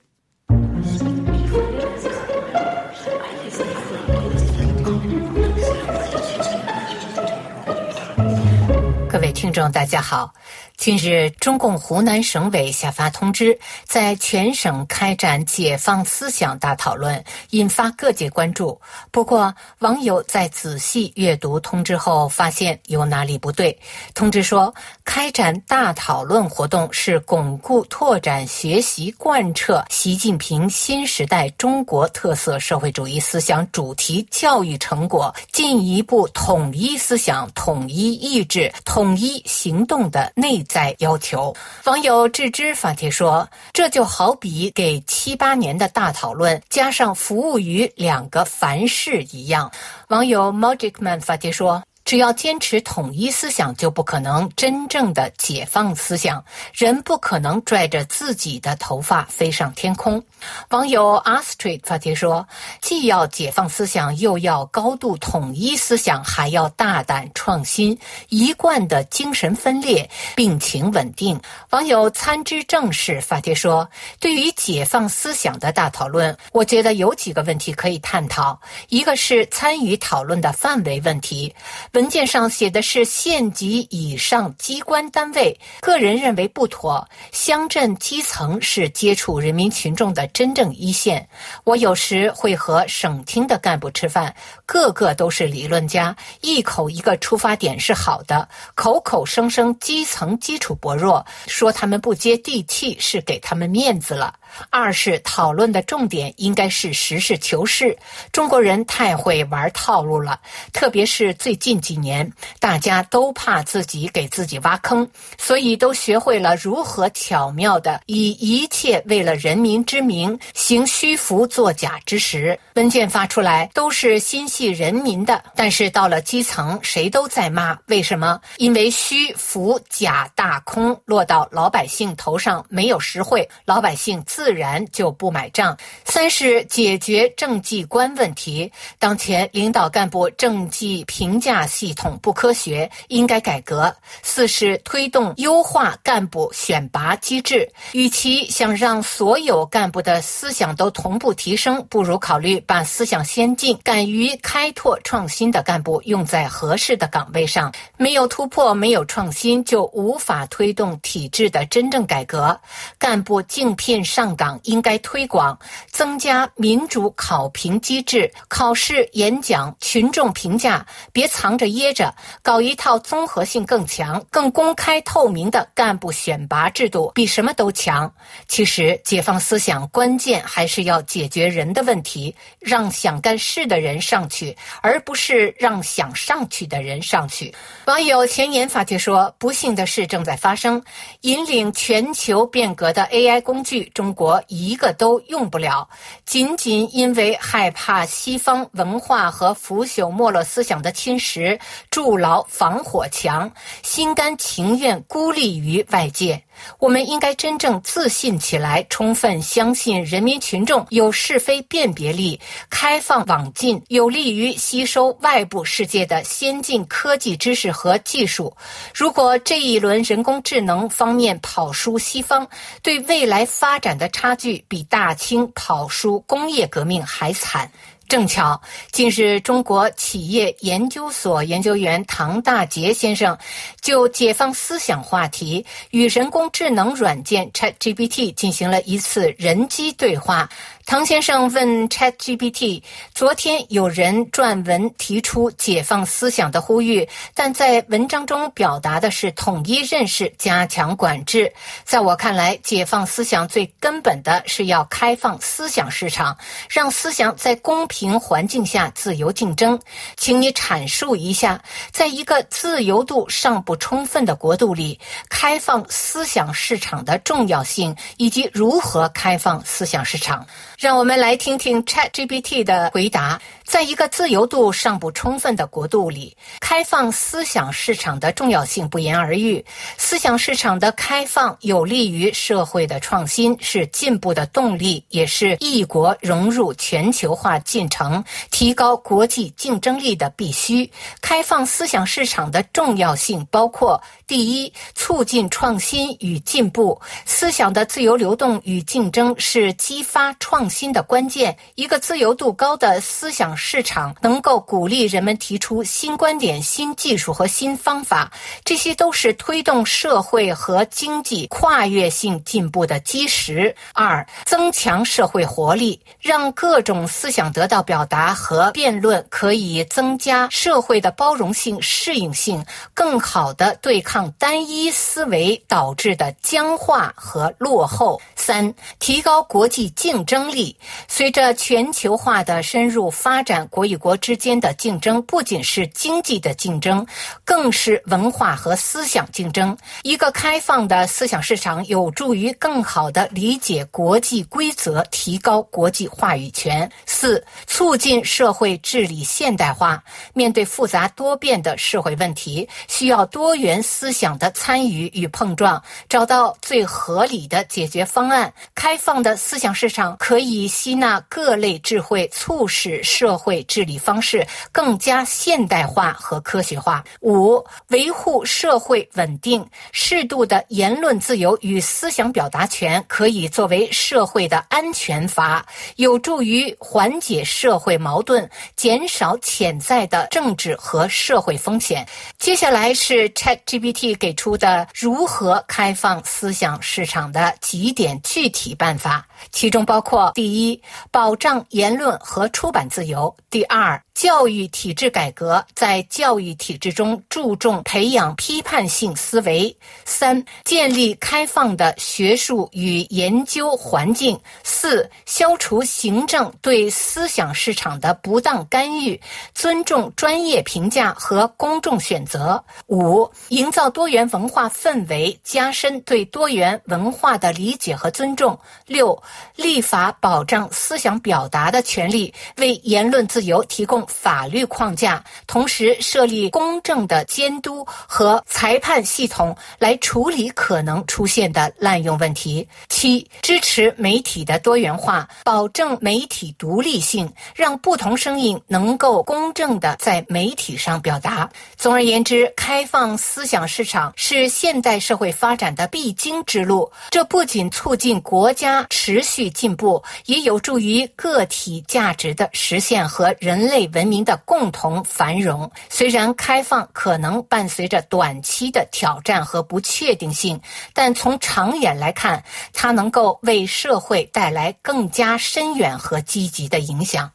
[9.35, 10.33] 听众，大家好。
[10.77, 18.81] 近日，中共湖南省委下发通知，在全省开展解放思想大讨论，引发各界关注。
[19.11, 23.79] 不过，网友在仔细阅读通知后，发现有哪里不对。
[24.15, 24.73] 通知说，
[25.05, 40.65] 开展大讨论活动是巩固、拓展、学习、贯彻习近平新时代中国特色社会主义思想主题教育成果进一步统一思想、统一意志、统一行动的内。
[40.65, 49.71] 在要求网友置之发帖说：“这就好比给七八年的大讨论加上服务于两个凡事一样。”
[50.09, 51.83] 网友 Magicman 发帖说。
[52.05, 56.45] 只要坚持统一思想，就不可能真正的解放思想。
[56.73, 60.23] 人不可能拽着自己的头发飞上天空。
[60.69, 62.47] 网友 Astrid 发帖说
[62.85, 67.99] ：“既要解放思想，又要高度统一思想，还要大胆创新。
[68.29, 73.89] 一贯的精神分裂，病情稳定。”网友参知正事发帖说
[74.21, 78.61] ：“对于解放思想的大讨论，我觉得有几个问题可以探讨。
[78.91, 81.55] 一个是参与讨论的范围问题。”
[81.93, 87.09] 文件上写的是县级以上机关单位，个人认为不妥。
[87.33, 91.27] 乡镇基层是接触人民群众的真正一线。
[91.65, 94.35] 我有时会和省厅的干部吃饭，
[94.67, 104.35] 个个都是理论家，一口一个出发点是好的，口口声声基层基础薄弱，说他们不接地气是给他们面子了。
[104.71, 107.97] 二是讨论的重点应该是实事求是。
[108.31, 110.39] 中国人太会玩套路了，
[110.73, 112.31] 特别是最近几年，
[112.61, 115.09] 大家都怕自己给自己挖坑，
[115.39, 122.57] 所以都学会了如何巧妙的以一切为了人民之名行虚浮作假之实。
[122.75, 127.79] 文件发出来都是心系人民的，但是到了基层，谁都在骂。
[127.87, 128.41] 为什么？
[128.57, 134.55] 因为虚浮假大空落到老百姓头上没有实惠，老百姓自。
[134.55, 135.77] 然就不买账。
[136.05, 138.71] 三是解决政绩观问题，
[139.01, 143.93] 当前领导干部政绩评价系统不科学，应该改革。
[144.23, 157.73] 四是推动优化干部选拔机制，与其想让所有干部的思想都同步提升，不如考虑把思想先进、敢于开拓创新的干部用在合适的岗位上。
[157.97, 162.61] 没有突破，没有创新，就无法推动体制的真正改革。
[162.99, 164.35] 干部竞聘上。
[164.35, 165.57] 岗应该推广
[165.91, 172.13] 增加民主考评机制，考试、演讲、群众评价，别藏着掖着，
[172.43, 178.13] 搞一套综合性更强、更公开透明的干部选拔制度，比什么都强。
[178.49, 187.55] 其实，解放思想关键还是要解决人的问题，让想干事的人上去，而不是让想上去的人上去。
[187.85, 190.83] 网友前言发帖说：“不幸的事正在发生，
[191.21, 195.89] 引领全球变革的 AI 工具，中。”国一个都用不了，
[196.25, 201.59] 仅仅因为害怕西方文化和腐朽没落思想的侵蚀，
[201.91, 203.51] 筑牢防火墙，
[203.83, 206.41] 心甘情愿孤立于外界。
[206.79, 212.39] 我们应该真正自信起来，充分相信人民群众有是非辨别力，
[212.71, 218.57] 开放网进，有利于吸收外部世界的先进科技知识和技术。
[218.95, 222.47] 如果这一轮人工智能方面跑输西方，
[222.83, 227.71] 对未来发展的差距比大清跑输工业革命还惨。
[228.09, 228.61] 正巧，
[228.93, 233.37] 近日中国企业研究所研究员唐大杰先生
[233.81, 240.49] 就解放思想话题与人工智能软件 ChatGPT 进行了一次人机对话。
[240.87, 242.83] 唐先生问 ChatGPT：“
[243.15, 251.51] 昨天有人撰文提出解放思想的呼吁，但在文章中表达的是统一认识、加强管制。
[251.85, 256.37] 在我看来，解放思想最根本的是要开放思想市场，
[256.69, 259.81] 让思想在公平环境下自由竞争。
[260.19, 261.63] 请你阐述一下，
[261.93, 270.47] 在一个自由度尚不充分的国度里，开放思想市场的重要性，以及如何开放思想市场。”
[270.85, 273.41] 让我们来听听 ChatGPT 的回答。
[273.65, 279.65] 在一个自由度尚不充分的国度里，开放思想市场的重要性不言而喻。
[279.97, 290.89] 思想市场的开放有利于社会的创新，是进步的动力，也是一国融入全球化进程、提高国际竞争力的必须。
[291.23, 297.01] 开放思想市场的重要性包括：第一，促进创新与进步。
[297.25, 301.57] 思想的自由流动与竞争是激发创新的关键。
[301.77, 303.54] 一个自由度高的思想。
[303.57, 308.33] 市场能够鼓励人们提出新观点、新技术和新方法，
[308.65, 313.77] 这些都是推动社会和经济跨越性进步的基石。
[313.93, 328.21] 二、增强社会活力，让各种思想得到表达和辩论，可以增加社会的包容性、适应性，更好的对抗单一思维导致的僵化和落后。
[328.35, 330.77] 三、提高国际竞争力，
[331.07, 333.43] 随着全球化的深入发。
[333.43, 337.07] 展展国与国之间的竞争不仅是经济的竞争，
[337.45, 339.77] 更是文化和思想竞争。
[340.03, 346.91] 一个开放的思想市场有助于更好地理解国际规则，提高国际话语权。
[347.07, 350.03] 四、促进社会治理现代化。
[350.33, 353.75] 面对复杂多变的社会问题，需要多元。
[353.85, 358.53] 思想的参与与碰撞，找到最合理的解决方案。
[358.75, 367.03] 开放的思想市场可以吸纳各类智慧，促使社社会治理方式更加现代化和科学化。
[367.21, 375.67] 五、维护社会稳定，适度的言论自由与思想表达权可以作为社会的安全阀，
[375.97, 382.07] 有助于缓解社会矛盾，减少潜在的政治和社会风险。
[382.39, 390.81] 接下来是 ChatGPT 给出的如何开放思想市场的几点具体办法，其中包括：第一，
[391.11, 409.21] 保障言论和出版自由；第二，教育体制改革，在教育体制中注重培养批判性思维；三，建立开放的学术与研究环境；四，消除行政对思想市场的不当干预，
[409.53, 412.65] 尊重专业评价和公众选择。
[412.87, 418.57] 五，营造多元文化氛围，加深对多元文化的理解和尊重。
[418.87, 419.21] 六，
[419.57, 432.67] 立法保障思想表达的权利，为言论自由提供法律框架，同时设立公正的监督和裁判系统来处理可能出现的滥用问题。
[432.89, 441.49] 七，支持媒体的多元化，保证媒体独立性，让不同声音能够公正的在媒体上表达。
[441.77, 442.53] 总而言之。
[442.57, 455.71] 开放思想市场是现代社会发展的必经之路，这不仅促进国家持续进步，也有助于个体价值的实现和人类文明的共同繁荣。
[455.89, 460.61] 虽然开放可能伴随着短期的挑战和不确定性，
[460.93, 467.31] 但从长远来看，它能够为社会带来更加深远和积极的影响。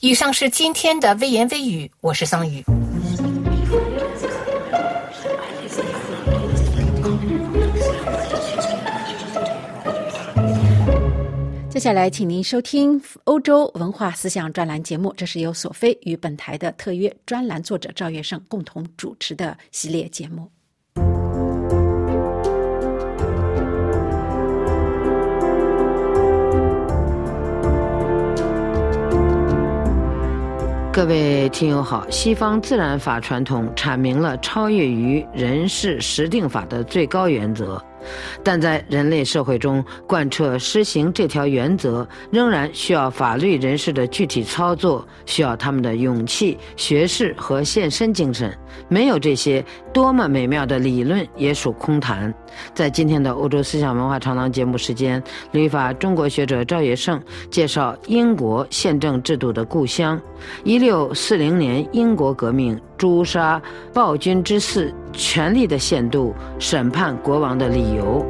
[0.00, 2.62] 以上是今天的微言微语，我是桑宇。
[11.74, 15.12] 接下来，请您收听欧洲文化思想专栏节目。
[15.16, 20.48] 这是由索菲与本台的特约专栏作者赵月胜共同主持的系列节目。
[30.92, 37.84] 各位听友好，西方自然法传统阐明了超越于人事实定法的最高原则。
[38.42, 48.56] 但在人类社会中贯彻施行这条原则，仍然需要法律人士的具体操作，需要他们的勇气、学识和献身精神。
[48.88, 52.32] 没有这些，多么美妙的理论也属空谈。
[52.74, 60.20] 在今天的欧洲思想文化长廊节目时间，旅法中国学者赵野胜介绍英国宪政制度的故乡——
[60.64, 63.60] 一六四零年英国革命诛杀
[63.92, 64.92] 暴君之嗣。
[65.12, 68.26] 权力的限度，审判国王的理由。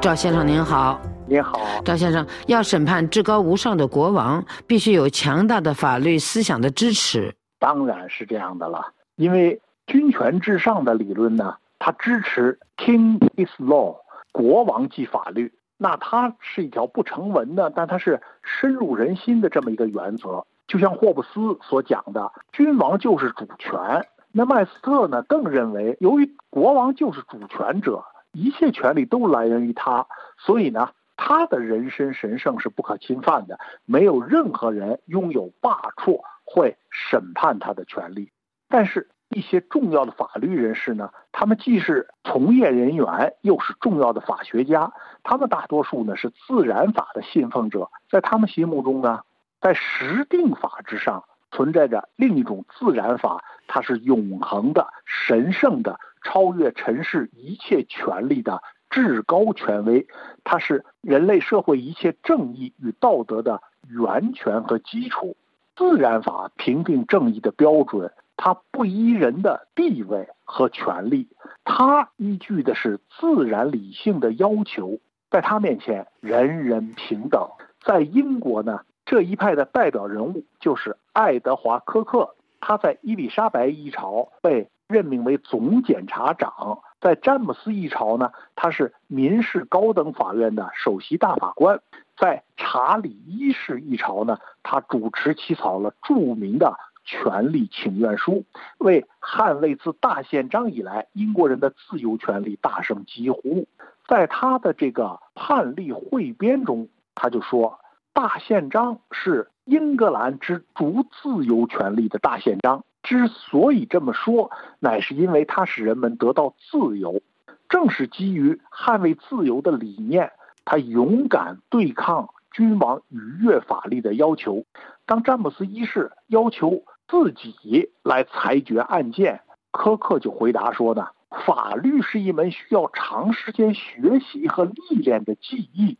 [0.00, 7.34] 赵先生您好，您好，赵先生要审判至高无上的国王，必须有强大的法律思想的支持。
[7.60, 13.96] 当然是这样的了，因为君权至上的理论呢，它支持 King is law，
[14.32, 15.52] 国王即法律。
[15.76, 20.46] 那它是一条不成文的，但它是深入人心的这么一个原则。
[20.66, 24.06] 就像霍布斯所讲的，君王就是主权。
[24.32, 30.06] 那麦斯特呢，更认为，由于国王就是主权者，一切权利都来源于他，
[30.36, 38.30] 所以呢，他的人身神圣是不可侵犯的，没有任何人拥有罢黜会审判他的权利。
[38.68, 44.90] 但是，一些重要的法律人士呢，他们既是从业人员，又是重要的法学家，
[45.22, 49.20] 他们大多数呢是自然法的信奉者，在他们心目中呢。
[49.60, 60.06] 在实定法之上存在着另一种自然法，它是永恒的、神圣的、超越尘世一切权利的至高权威，
[60.44, 65.36] 它是人类社会一切正义与道德的源泉和基础。
[65.74, 71.28] 自然法评定正义的标准，它不依人的地位和权利，
[71.64, 74.98] 它依据的是自然理性的要求，
[75.30, 77.48] 在它面前人人平等。
[77.84, 78.80] 在英国呢？
[79.04, 91.80] 这一派的代表人物就是爱德华·科克，他在伊丽莎白一朝被任命为总检察长，在詹姆斯一朝呢，他是民事高等法院的首席大法官，
[92.16, 96.76] 在查理一世一朝呢，他主持起草了著名的
[97.06, 98.44] 权利请愿书，
[98.76, 103.66] 为捍卫自大宪章以来英国人的自由权利大声疾呼。
[104.06, 107.78] 在他的这个判例汇编中，他就说。
[108.12, 112.82] 大宪章是英格兰之逐自由权利的大宪章。
[113.02, 117.20] 之所以这么说，乃是因为它使人们得到自由。
[117.68, 120.32] 正是基于捍卫自由的理念，
[120.64, 124.64] 他勇敢对抗君王逾越法律的要求。
[125.04, 129.40] 当詹姆斯一世要求自己来裁决案件，
[129.70, 131.08] 科克就回答说呢
[131.46, 135.98] ：“法律是一门需要长时间学习和历练的技艺，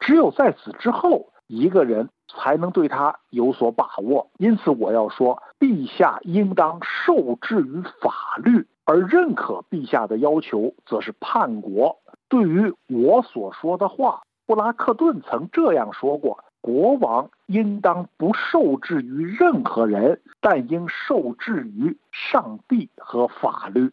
[0.00, 4.30] 只有在此之后，一个人才能对他有所把握。
[4.38, 11.96] 因此，我要说，陛下应当受制于法律。”而认可陛下的要求，则是叛国。
[12.28, 23.90] 对于我所说的话，布拉克顿曾这样说过：国王应当不受制于任何人，但应受制于上帝和法律。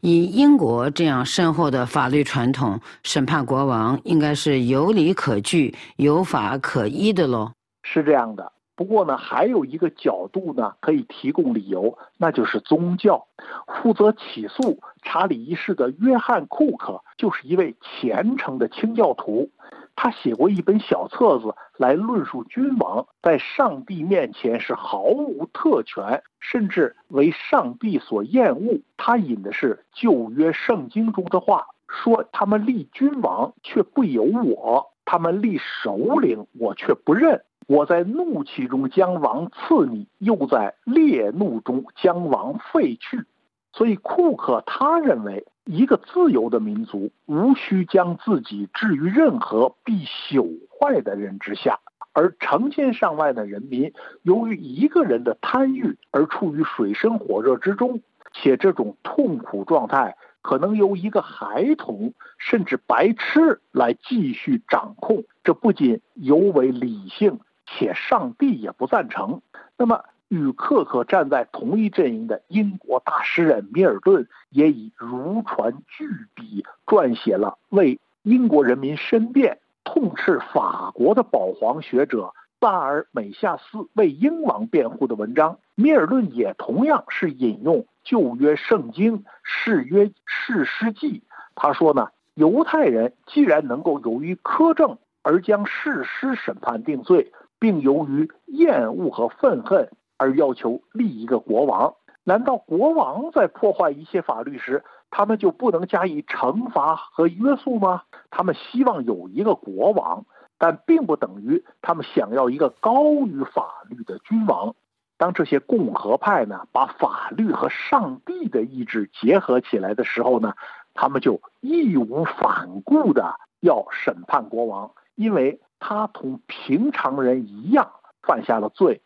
[0.00, 7.52] 以英国这样深厚的法律传统，审判国王应该是有理可据、有法可依的喽。
[7.82, 8.52] 是这样的。
[8.74, 13.26] 不过呢，还有一个角度呢，可以提供理由，那就是宗教。
[13.68, 19.50] 负责起诉查理一世的约翰·库克就是一位虔诚的清教徒，
[19.96, 28.80] 他写过一本小册子来论述君王在上帝面前是毫无特权，甚至为上帝所厌恶。
[28.96, 37.42] 他引的是旧约圣经中的话，说他们立君王却不由我，他们立首领我却不认。
[37.66, 43.24] 我在怒气中将王赐你，又在烈怒中将王废去。
[43.72, 51.78] 所以，库克他认为，一个自由的民族无需将自己置于任何必朽坏的人之下，
[52.12, 53.92] 而成千上万的人民
[54.22, 58.00] 由于一个人的贪欲而处于水深火热之中，
[58.32, 65.24] 且这种痛苦状态可能由一个孩童甚至白痴来继续掌控。
[65.42, 67.40] 这不仅尤为理性。
[67.66, 69.40] 且上帝也不赞成。
[69.78, 85.58] 那么，与克克站在同一阵营的英国大诗人米尔顿也以如传巨笔撰写了为英国人民申辩、痛斥法国的保皇学者萨尔美夏斯为英王辩护的文章。
[85.74, 91.18] 米尔顿也同样是引用旧约圣经《誓约誓师记》，
[91.54, 97.32] 他说呢：犹太人既然能够由于苛政而将誓师审判定罪。
[97.60, 108.02] 并由于厌恶和愤恨而要求立一个国王，难道国王在破坏一切法律时，他们就不能加以惩罚和约束吗？
[108.30, 110.24] 他们希望有一个国王，
[110.58, 114.74] 但并不等于他们想要一个高于法律的君王。
[115.16, 120.54] 当这些共和派呢，把法律和上帝的意志结合起来的时候呢，
[120.94, 125.60] 他们就义无反顾的要审判国王，因为。
[125.86, 127.90] 他同平常人一样
[128.22, 129.02] 犯下了罪。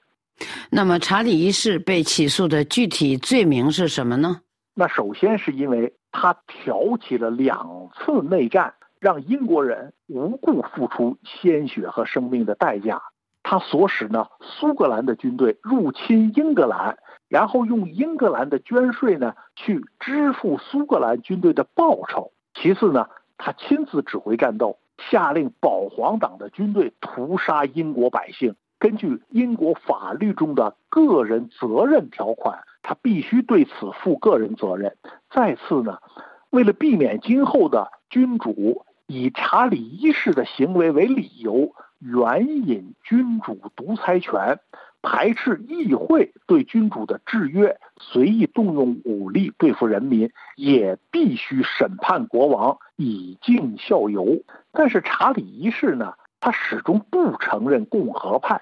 [0.70, 4.40] 那么，查理一世被起诉的具体罪名是什么呢？
[4.74, 13.02] 那首先是因为他挑起了两次内战，让英国人无故付出鲜血和生命的代价。
[13.42, 22.32] 他所使呢，苏格兰的军队入侵英格兰，然后用英格兰的捐税呢去支付苏格兰军队的报酬。
[22.54, 24.78] 其次呢，他亲自指挥战斗。
[25.12, 28.56] 下令保皇党的军队屠杀英国百姓。
[28.78, 33.70] 根据英国法律中的个人责任条款，他必须对此
[34.02, 34.96] 负个人责任。
[35.30, 35.98] 再次呢，
[36.50, 44.58] 为了避免今后的君主以查理一世的行为为理由，援引君主独裁权。
[45.00, 54.42] 排斥议会对君主的制约，随意动用武力对付人民，也必须审判国王以儆效尤。
[54.72, 58.60] 但是查理一世呢，他始终不承认共和派，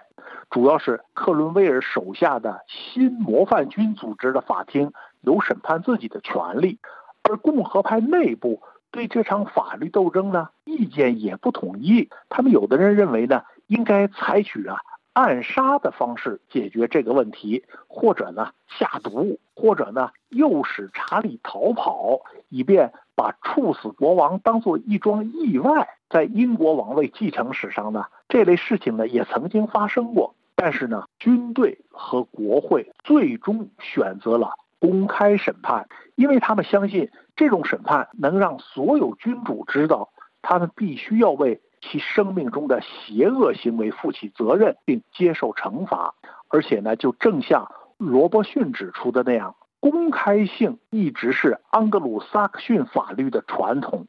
[0.50, 6.78] 主要是克伦威尔手下的新模范军组织的法庭有审判自己的权利，
[7.22, 12.08] 而共和派内部对这场法律斗争呢，意见也不统一。
[12.28, 14.76] 他们有的人认为呢，应该采取啊。
[15.16, 25.88] 暗杀的方式解决这个问题，或者呢下毒，或者呢诱使查理逃跑，以便把处死国王当做一桩意外。
[26.10, 30.34] 在英国王位继承史上呢，这类事情呢也曾经发生过。
[30.54, 40.10] 但是呢，军队和国会最终选择了公开审判，因为他们相信这种审判能让所有君主知道，
[40.42, 41.62] 他们必须要为。
[41.90, 46.14] 其生命中的邪恶行为负起责任并接受惩罚，
[46.48, 54.06] 而且呢，就正像罗伯逊指出的那样，公开性一直是安格鲁萨克逊法律的传统。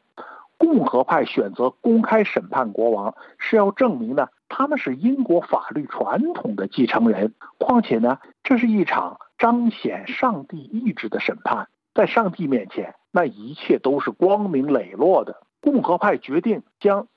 [0.60, 7.36] 共和派选择公开审判国王，是要证明呢，他们是英国法律传统的继承人。
[7.60, 15.44] 况且呢，这是一场彰显上帝意志的审判，在上帝面前，那一切都是光明磊落的。
[15.62, 17.08] 共和派决定将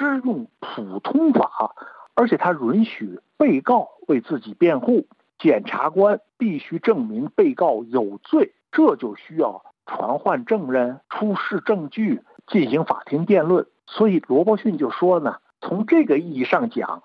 [0.00, 1.74] 施用普通法，
[2.14, 5.06] 而且他允许被告为自己辩护。
[5.38, 13.66] 检察官必须证明被告有罪，这就需要传唤证人、出示证据、进行法庭辩论。
[13.86, 17.02] 所以罗伯逊就说呢，从这个意义上讲，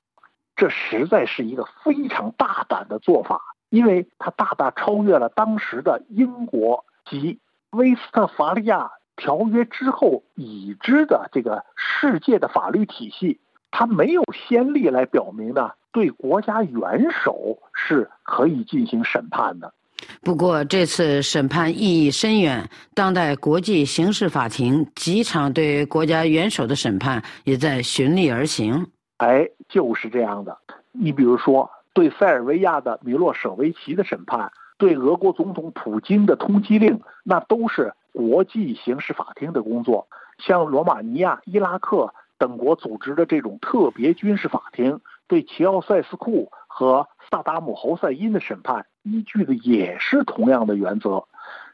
[0.55, 7.39] 这实在是一个非常大胆的做法，因为它大大超越了当时的英国及
[7.71, 13.39] 威斯特伐利亚条约之后已知的这个世界的法律体系，
[13.71, 15.71] 它没有先例来表明呢。
[15.91, 19.73] 对国家元首是可以进行审判的，
[20.21, 22.69] 不过这次审判意义深远。
[22.93, 28.87] 当代国际刑事法庭几场对国家元首的审判也在循例而行。
[29.17, 30.57] 哎，就是这样的。
[30.91, 40.07] 你比如说，对塞尔维亚的米洛舍维奇的审判，对俄国总统普京的通缉令，那都是国际刑事法庭的工作。
[40.37, 45.01] 像罗马尼亚、伊拉克等国组织的这种特别军事法庭。
[45.27, 51.25] 对齐奥塞斯库和萨达姆侯赛因的审判，依据的也是同样的原则，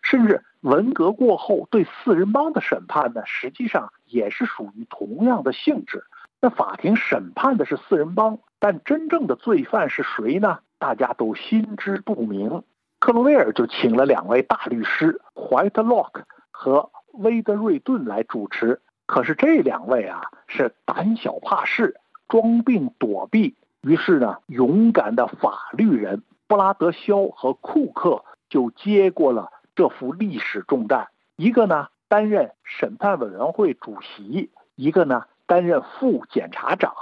[0.01, 6.05] 甚至文革过后对四人帮的审判呢，实际上也是属于同样的性质。
[6.39, 10.59] 那法庭审判的是四人帮，但真正的罪犯是谁呢？
[10.79, 12.63] 大家都心知肚明。
[13.01, 21.95] 克罗威尔就请了两位大律师怀特洛克和威德瑞顿来主持，可是这两位啊是胆小怕事。
[22.29, 31.09] 装病躲避，于是呢，勇敢的法律人布拉德肖和库克就接过了这副历史重担。
[31.35, 36.93] 一个呢担任审判委员会主席，一个呢担任副检察长，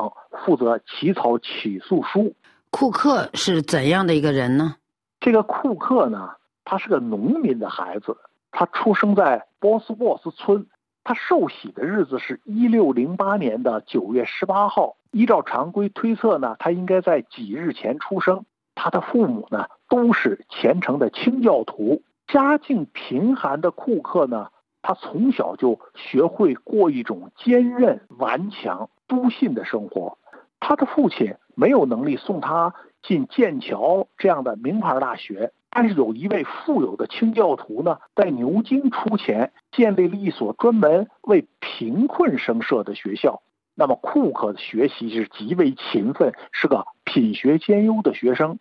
[0.45, 2.33] 负责起草起诉书。
[2.71, 4.77] 库克是怎样的一个人呢？
[5.19, 6.31] 这个库克呢，
[6.63, 8.17] 他是个农民的孩子，
[8.51, 10.67] 他出生在波斯沃斯村。
[11.03, 14.95] 他受洗的日子是一六零八年的九月十八号。
[15.11, 18.45] 依照常规推测呢，他应该在几日前出生。
[18.75, 22.03] 他的父母呢都是虔诚的清教徒。
[22.27, 24.49] 家境贫寒的库克呢，
[24.83, 30.17] 他从小就学会过一种坚韧顽强、笃信的生活。
[30.59, 35.51] 他的父亲没有能力送他进剑桥这样的名牌大学。
[35.71, 43.41] 但是有一位富有的清教徒呢，在牛津出钱建立了一所专门为贫困生设的学校。
[43.75, 48.57] 那么库克的学习是极为勤奋，是个品学兼优的学生。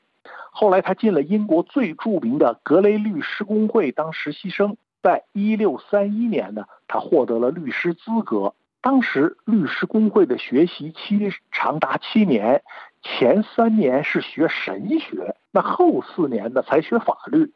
[0.53, 4.77] 后来他进了英国最著名的格雷律师工会当实习生。
[5.03, 8.55] 在一六三一年呢，他获得了律师资格。
[8.81, 12.63] 当时律师工会的学习期长达七年，
[13.03, 17.53] 前三年是学神学，那后四年呢才学法律。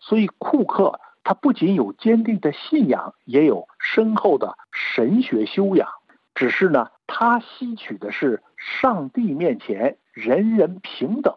[0.00, 5.88] 所以库克他不仅有坚定的信仰，也有深厚的神学修养。
[6.34, 11.34] 只是呢，他吸取的是上帝面前人人平等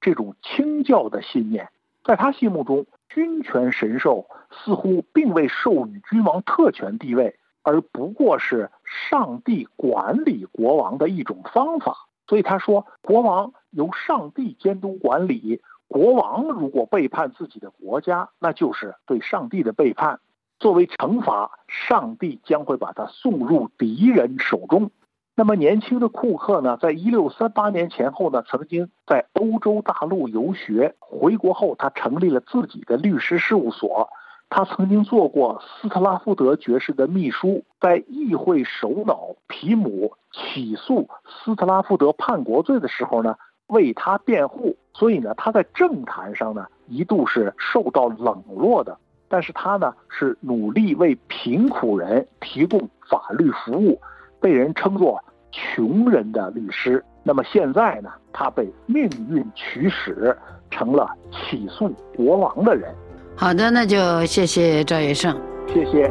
[0.00, 1.68] 这种清教的信念。
[2.04, 7.38] 在他心目中，君权神授似乎并未授予君王特权地位。
[7.64, 8.70] 而不过是
[9.10, 15.60] 上帝管理国王的一种方法，所以他说，国王由上帝监督管理。
[15.88, 20.20] 国王如果背叛自己的国家，那就是对上帝的背叛。
[20.58, 24.90] 作为惩罚，上帝将会把他送入敌人手中。
[25.34, 30.94] 那么，年轻的库克呢，在一六三八年前后呢，曾经在欧洲大陆游学。
[30.98, 34.10] 回国后，他成立了自己的律师事务所。
[34.50, 43.36] 他曾经做过斯特拉夫德爵士的秘书，在议会首脑皮姆起诉斯特拉夫德叛国罪的时候呢，
[43.66, 44.76] 为他辩护。
[44.94, 48.98] 所以呢，他在政坛上呢一度是受到冷落的。
[49.28, 52.80] 但是他呢是努力为贫苦人提供
[53.10, 54.00] 法律服务，
[54.40, 55.22] 被人称作
[55.52, 57.04] “穷人的律师”。
[57.22, 60.34] 那么现在呢，他被命运驱使，
[60.70, 62.94] 成了起诉国王的人。
[63.40, 65.40] 好的，那就谢谢赵月胜，
[65.72, 66.10] 谢谢。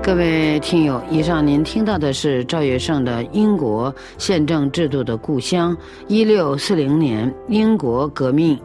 [0.00, 5.76] 各位听友，以上您听到的是赵月胜的《英国宪政制度的故乡》，
[6.06, 8.56] 一六四零年英国革命，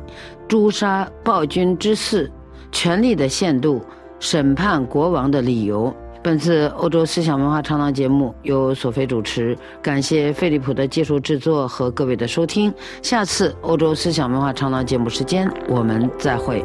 [0.47, 2.31] 诛杀暴君之四，
[2.71, 3.81] 权力的限度，
[4.19, 5.91] 审判国王的理由。
[6.28, 12.73] 本次欧洲思想文化长廊节目由索菲主持感谢菲利普的技术制作和各位的收听。
[13.01, 16.61] 下次欧洲思想文化长廊节目时间我们再会。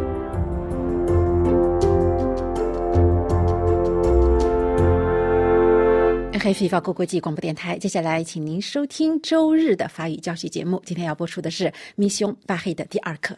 [6.41, 10.83] 黑皮发购国际广播电台接下来请您收听周日的法语教学节目。
[10.85, 13.37] 今天要播出的是米兄巴黑的第二课。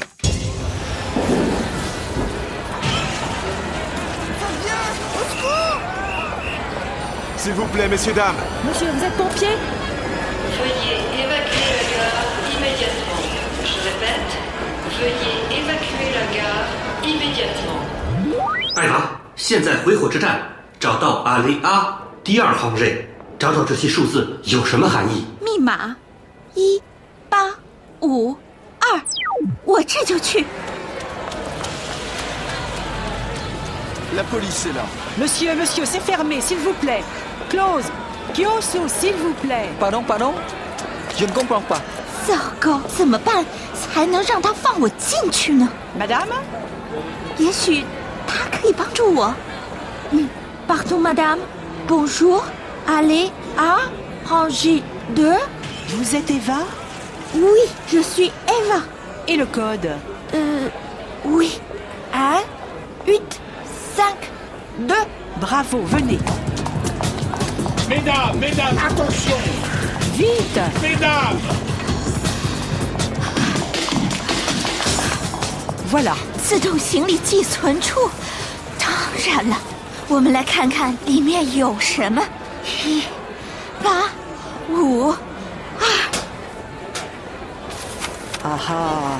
[7.37, 8.37] S'il vous plaît, messieurs, dames.
[8.65, 9.49] Monsieur, vous êtes pompier
[10.59, 12.23] Veuillez évacuer la gare
[12.55, 13.23] immédiatement.
[13.65, 14.31] Je répète,
[15.01, 16.69] veuillez évacuer la gare
[17.03, 17.81] immédiatement.
[18.77, 20.43] 艾娃，现在回火车站，
[20.79, 23.09] 找到阿雷阿第二行列，
[23.41, 25.25] 找找这些数字有什么含义？
[25.41, 25.97] 密码
[26.55, 26.79] 一
[27.31, 27.39] 八
[28.03, 28.37] 五
[28.79, 29.01] 二，
[29.65, 30.45] 我这就去。
[34.15, 34.85] La police est là.
[35.17, 37.03] Monsieur, monsieur, c'est fermé, s'il vous plaît.
[37.49, 37.87] Close.
[38.35, 39.71] Kyosu, s'il vous plaît.
[39.81, 40.35] Pardon, pardon
[41.17, 41.81] Je ne comprends pas.
[42.27, 45.67] 糟糕，怎么办才能让他放我进去呢
[45.99, 46.29] Madame
[47.39, 47.85] 也许
[48.27, 49.35] 他可以帮助我。
[50.11, 50.29] 嗯
[50.69, 51.39] ，Pardon, madame.
[51.89, 52.43] Bonjour.
[52.88, 53.78] Allez à
[54.28, 54.84] ranger
[55.16, 55.38] deux.
[55.90, 56.60] Vous êtes Eva
[57.34, 58.82] Oui, je suis Eva.
[59.28, 59.90] Et le code
[60.34, 60.70] Euh,
[61.26, 61.60] oui.
[62.14, 62.42] Un,
[63.08, 63.40] huit,
[63.96, 64.16] cinq,
[64.80, 64.94] deux.
[65.40, 66.20] Bravo, venez.
[67.90, 69.38] Mesdames, mesdames, attention
[70.14, 71.40] Vite Mesdames
[75.92, 76.16] Voilà.
[76.44, 78.10] 自动行李寄存处。
[78.80, 78.90] 当
[79.26, 79.58] 然了，
[80.08, 82.22] 我们来看看里面有什么。
[82.65, 83.03] 一、
[83.83, 84.09] 八、
[84.71, 85.17] 五、二。
[88.43, 89.19] Ah ah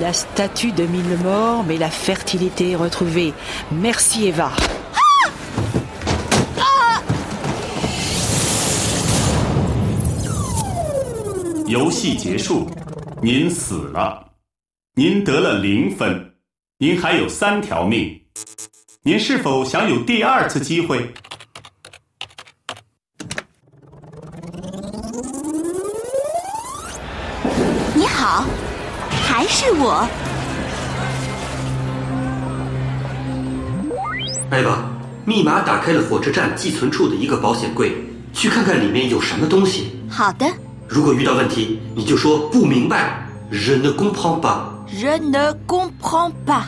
[0.00, 3.34] La statue domine le mort, mais la fertilité est retrouvée.
[3.70, 4.50] Merci Eva.
[11.66, 12.70] 游戏结束，
[13.22, 14.22] 您死了，
[14.94, 16.34] 您得了零分，
[16.78, 18.20] 您还有三条命，
[19.02, 21.12] 您是否想有第二次机会？
[28.22, 28.44] 好，
[29.26, 30.08] 还是我。
[34.48, 34.78] 艾娃，
[35.24, 37.92] 密码打开了火车站寄存处的一个保险柜，
[38.32, 39.98] 去看看里面有什么东西。
[40.08, 40.46] 好的。
[40.86, 44.68] 如果遇到问题，你就说不明白，Je ne comprends pas。
[44.86, 46.66] Je ne comprends pas。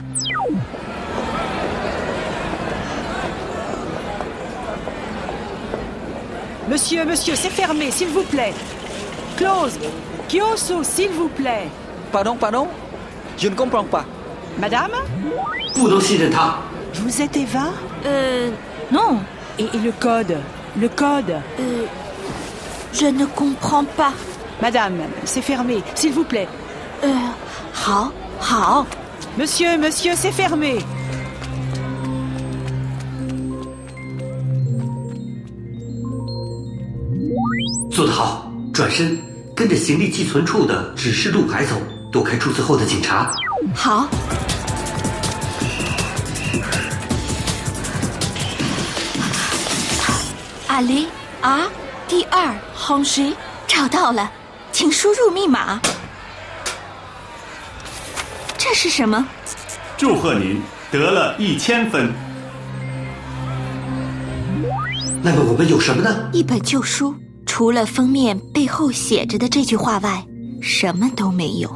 [6.68, 8.52] Monsieur, monsieur, c'est fermé, s'il vous plaît.
[9.38, 9.78] Close.
[10.28, 11.68] Kyoso, s'il vous plaît.
[12.12, 12.68] Pardon, pardon?
[13.36, 14.04] Je ne comprends pas.
[14.58, 14.92] Madame?
[16.94, 17.66] Vous êtes Eva?
[18.06, 18.50] Euh.
[18.92, 19.18] Non.
[19.58, 20.36] Et, le code?
[20.80, 21.34] Le code?
[21.60, 21.84] Euh.
[22.92, 24.12] Je ne comprends pas.
[24.62, 26.48] Madame, c'est fermé, s'il vous plaît.
[27.02, 27.08] Euh.
[27.86, 28.10] Ha,
[28.40, 28.84] ha.
[29.36, 30.78] Monsieur, monsieur, c'est fermé.
[39.54, 41.80] 跟着行李寄存处的指示路牌走，
[42.10, 43.30] 躲开注册后的警察。
[43.72, 44.08] 好。
[50.68, 51.06] Allez
[51.40, 51.68] à
[52.08, 53.32] 第二 Hongri
[53.68, 54.28] 找到了，
[54.72, 55.80] 请输入密码。
[58.58, 59.24] 这是什么？
[59.96, 62.12] 祝贺您得了一千分。
[65.22, 66.28] 那么我们有什么呢？
[66.32, 67.14] 一本旧书，
[67.56, 70.26] 除了封面背后写着的这句话外，
[70.60, 71.70] 什么都没有。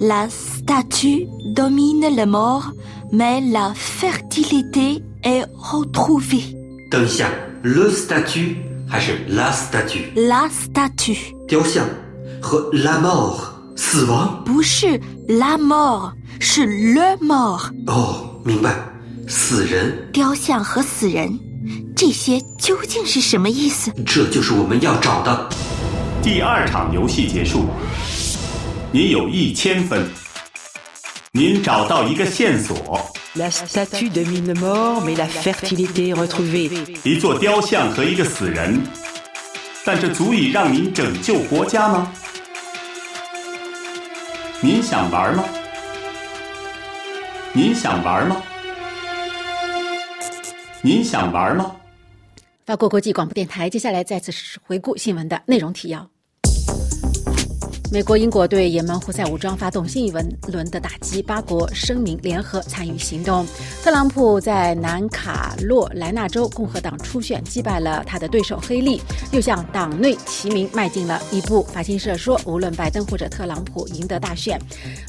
[0.00, 2.72] La statue domine le mort,
[3.12, 6.56] mais la fertilité est retrouvée。
[6.90, 7.30] 等一下
[7.62, 8.56] ，le statue
[8.88, 11.86] 还是 la statue？La statue 雕像
[12.40, 13.40] 和 la mort
[13.76, 14.42] 死亡？
[14.46, 14.98] 不是
[15.28, 17.70] la mort，是 le mort。
[17.88, 18.74] 哦，明白，
[19.28, 19.92] 死人。
[20.14, 21.38] 雕像和死人，
[22.00, 23.92] 这些究竟是什么意思？
[24.06, 25.50] 这就是我们要找的。
[26.22, 27.66] 第二场游戏结束，
[28.90, 30.08] 您有一千分。
[31.32, 32.74] 您找到一个线索。
[33.34, 36.70] La statue domine mort, mais la fertilité retrouvée.
[37.04, 38.80] 一座雕像和一个死人，
[39.84, 42.10] 但这足以让您拯救国家吗？
[44.62, 45.44] 您想玩吗？
[47.52, 48.36] 您想玩吗？
[50.80, 51.72] 您想玩吗？
[52.70, 54.30] 法国国际广播电台，接下来再次
[54.62, 56.08] 回顾新闻的内容提要。
[57.92, 63.44] 美国、英国对也门胡塞武装发动新一轮轮的打击，八国声明联合参与行动。
[63.82, 71.64] 特朗普在南卡罗来纳州共和党初选击败了他的对手黑利，又向党内提名迈进了一步。
[71.64, 74.56] 法新社说，无论拜登或者特朗普赢得大选，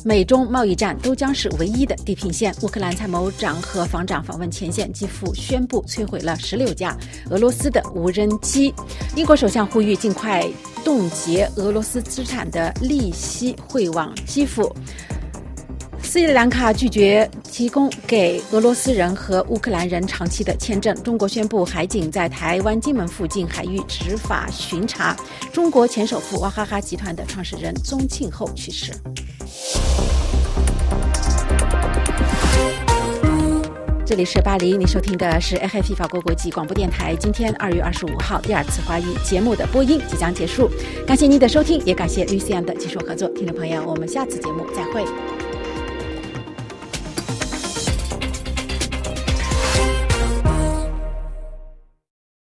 [0.03, 2.51] 美中贸易战都将是唯一的地平线。
[2.61, 6.97] 乌克兰参谋长和防长访问前线，基辅宣布摧毁了十六架
[7.29, 8.73] 俄罗斯的无人机。
[9.15, 10.49] 英国首相呼吁尽快。
[10.83, 14.73] 冻结俄罗斯资产的利息汇往基辅。
[16.03, 20.93] 斯里兰卡拒绝提供给俄罗斯人和乌克兰人长期的签证。
[21.03, 25.15] 中国宣布海警在台湾金门附近海域执法巡查。
[25.53, 28.91] 中国前首富娃哈哈集团的创始人宗庆后去世。
[34.11, 37.15] 这里是巴黎，您收听的是 AFP 法国国际广播电台。
[37.15, 40.69] 今天二月二十五号，第二次华语节目的播音即将结束，
[41.07, 43.29] 感谢您的收听，也感谢 Lucian 的技术合作。
[43.29, 45.05] 听众朋友，我们下次节目再会。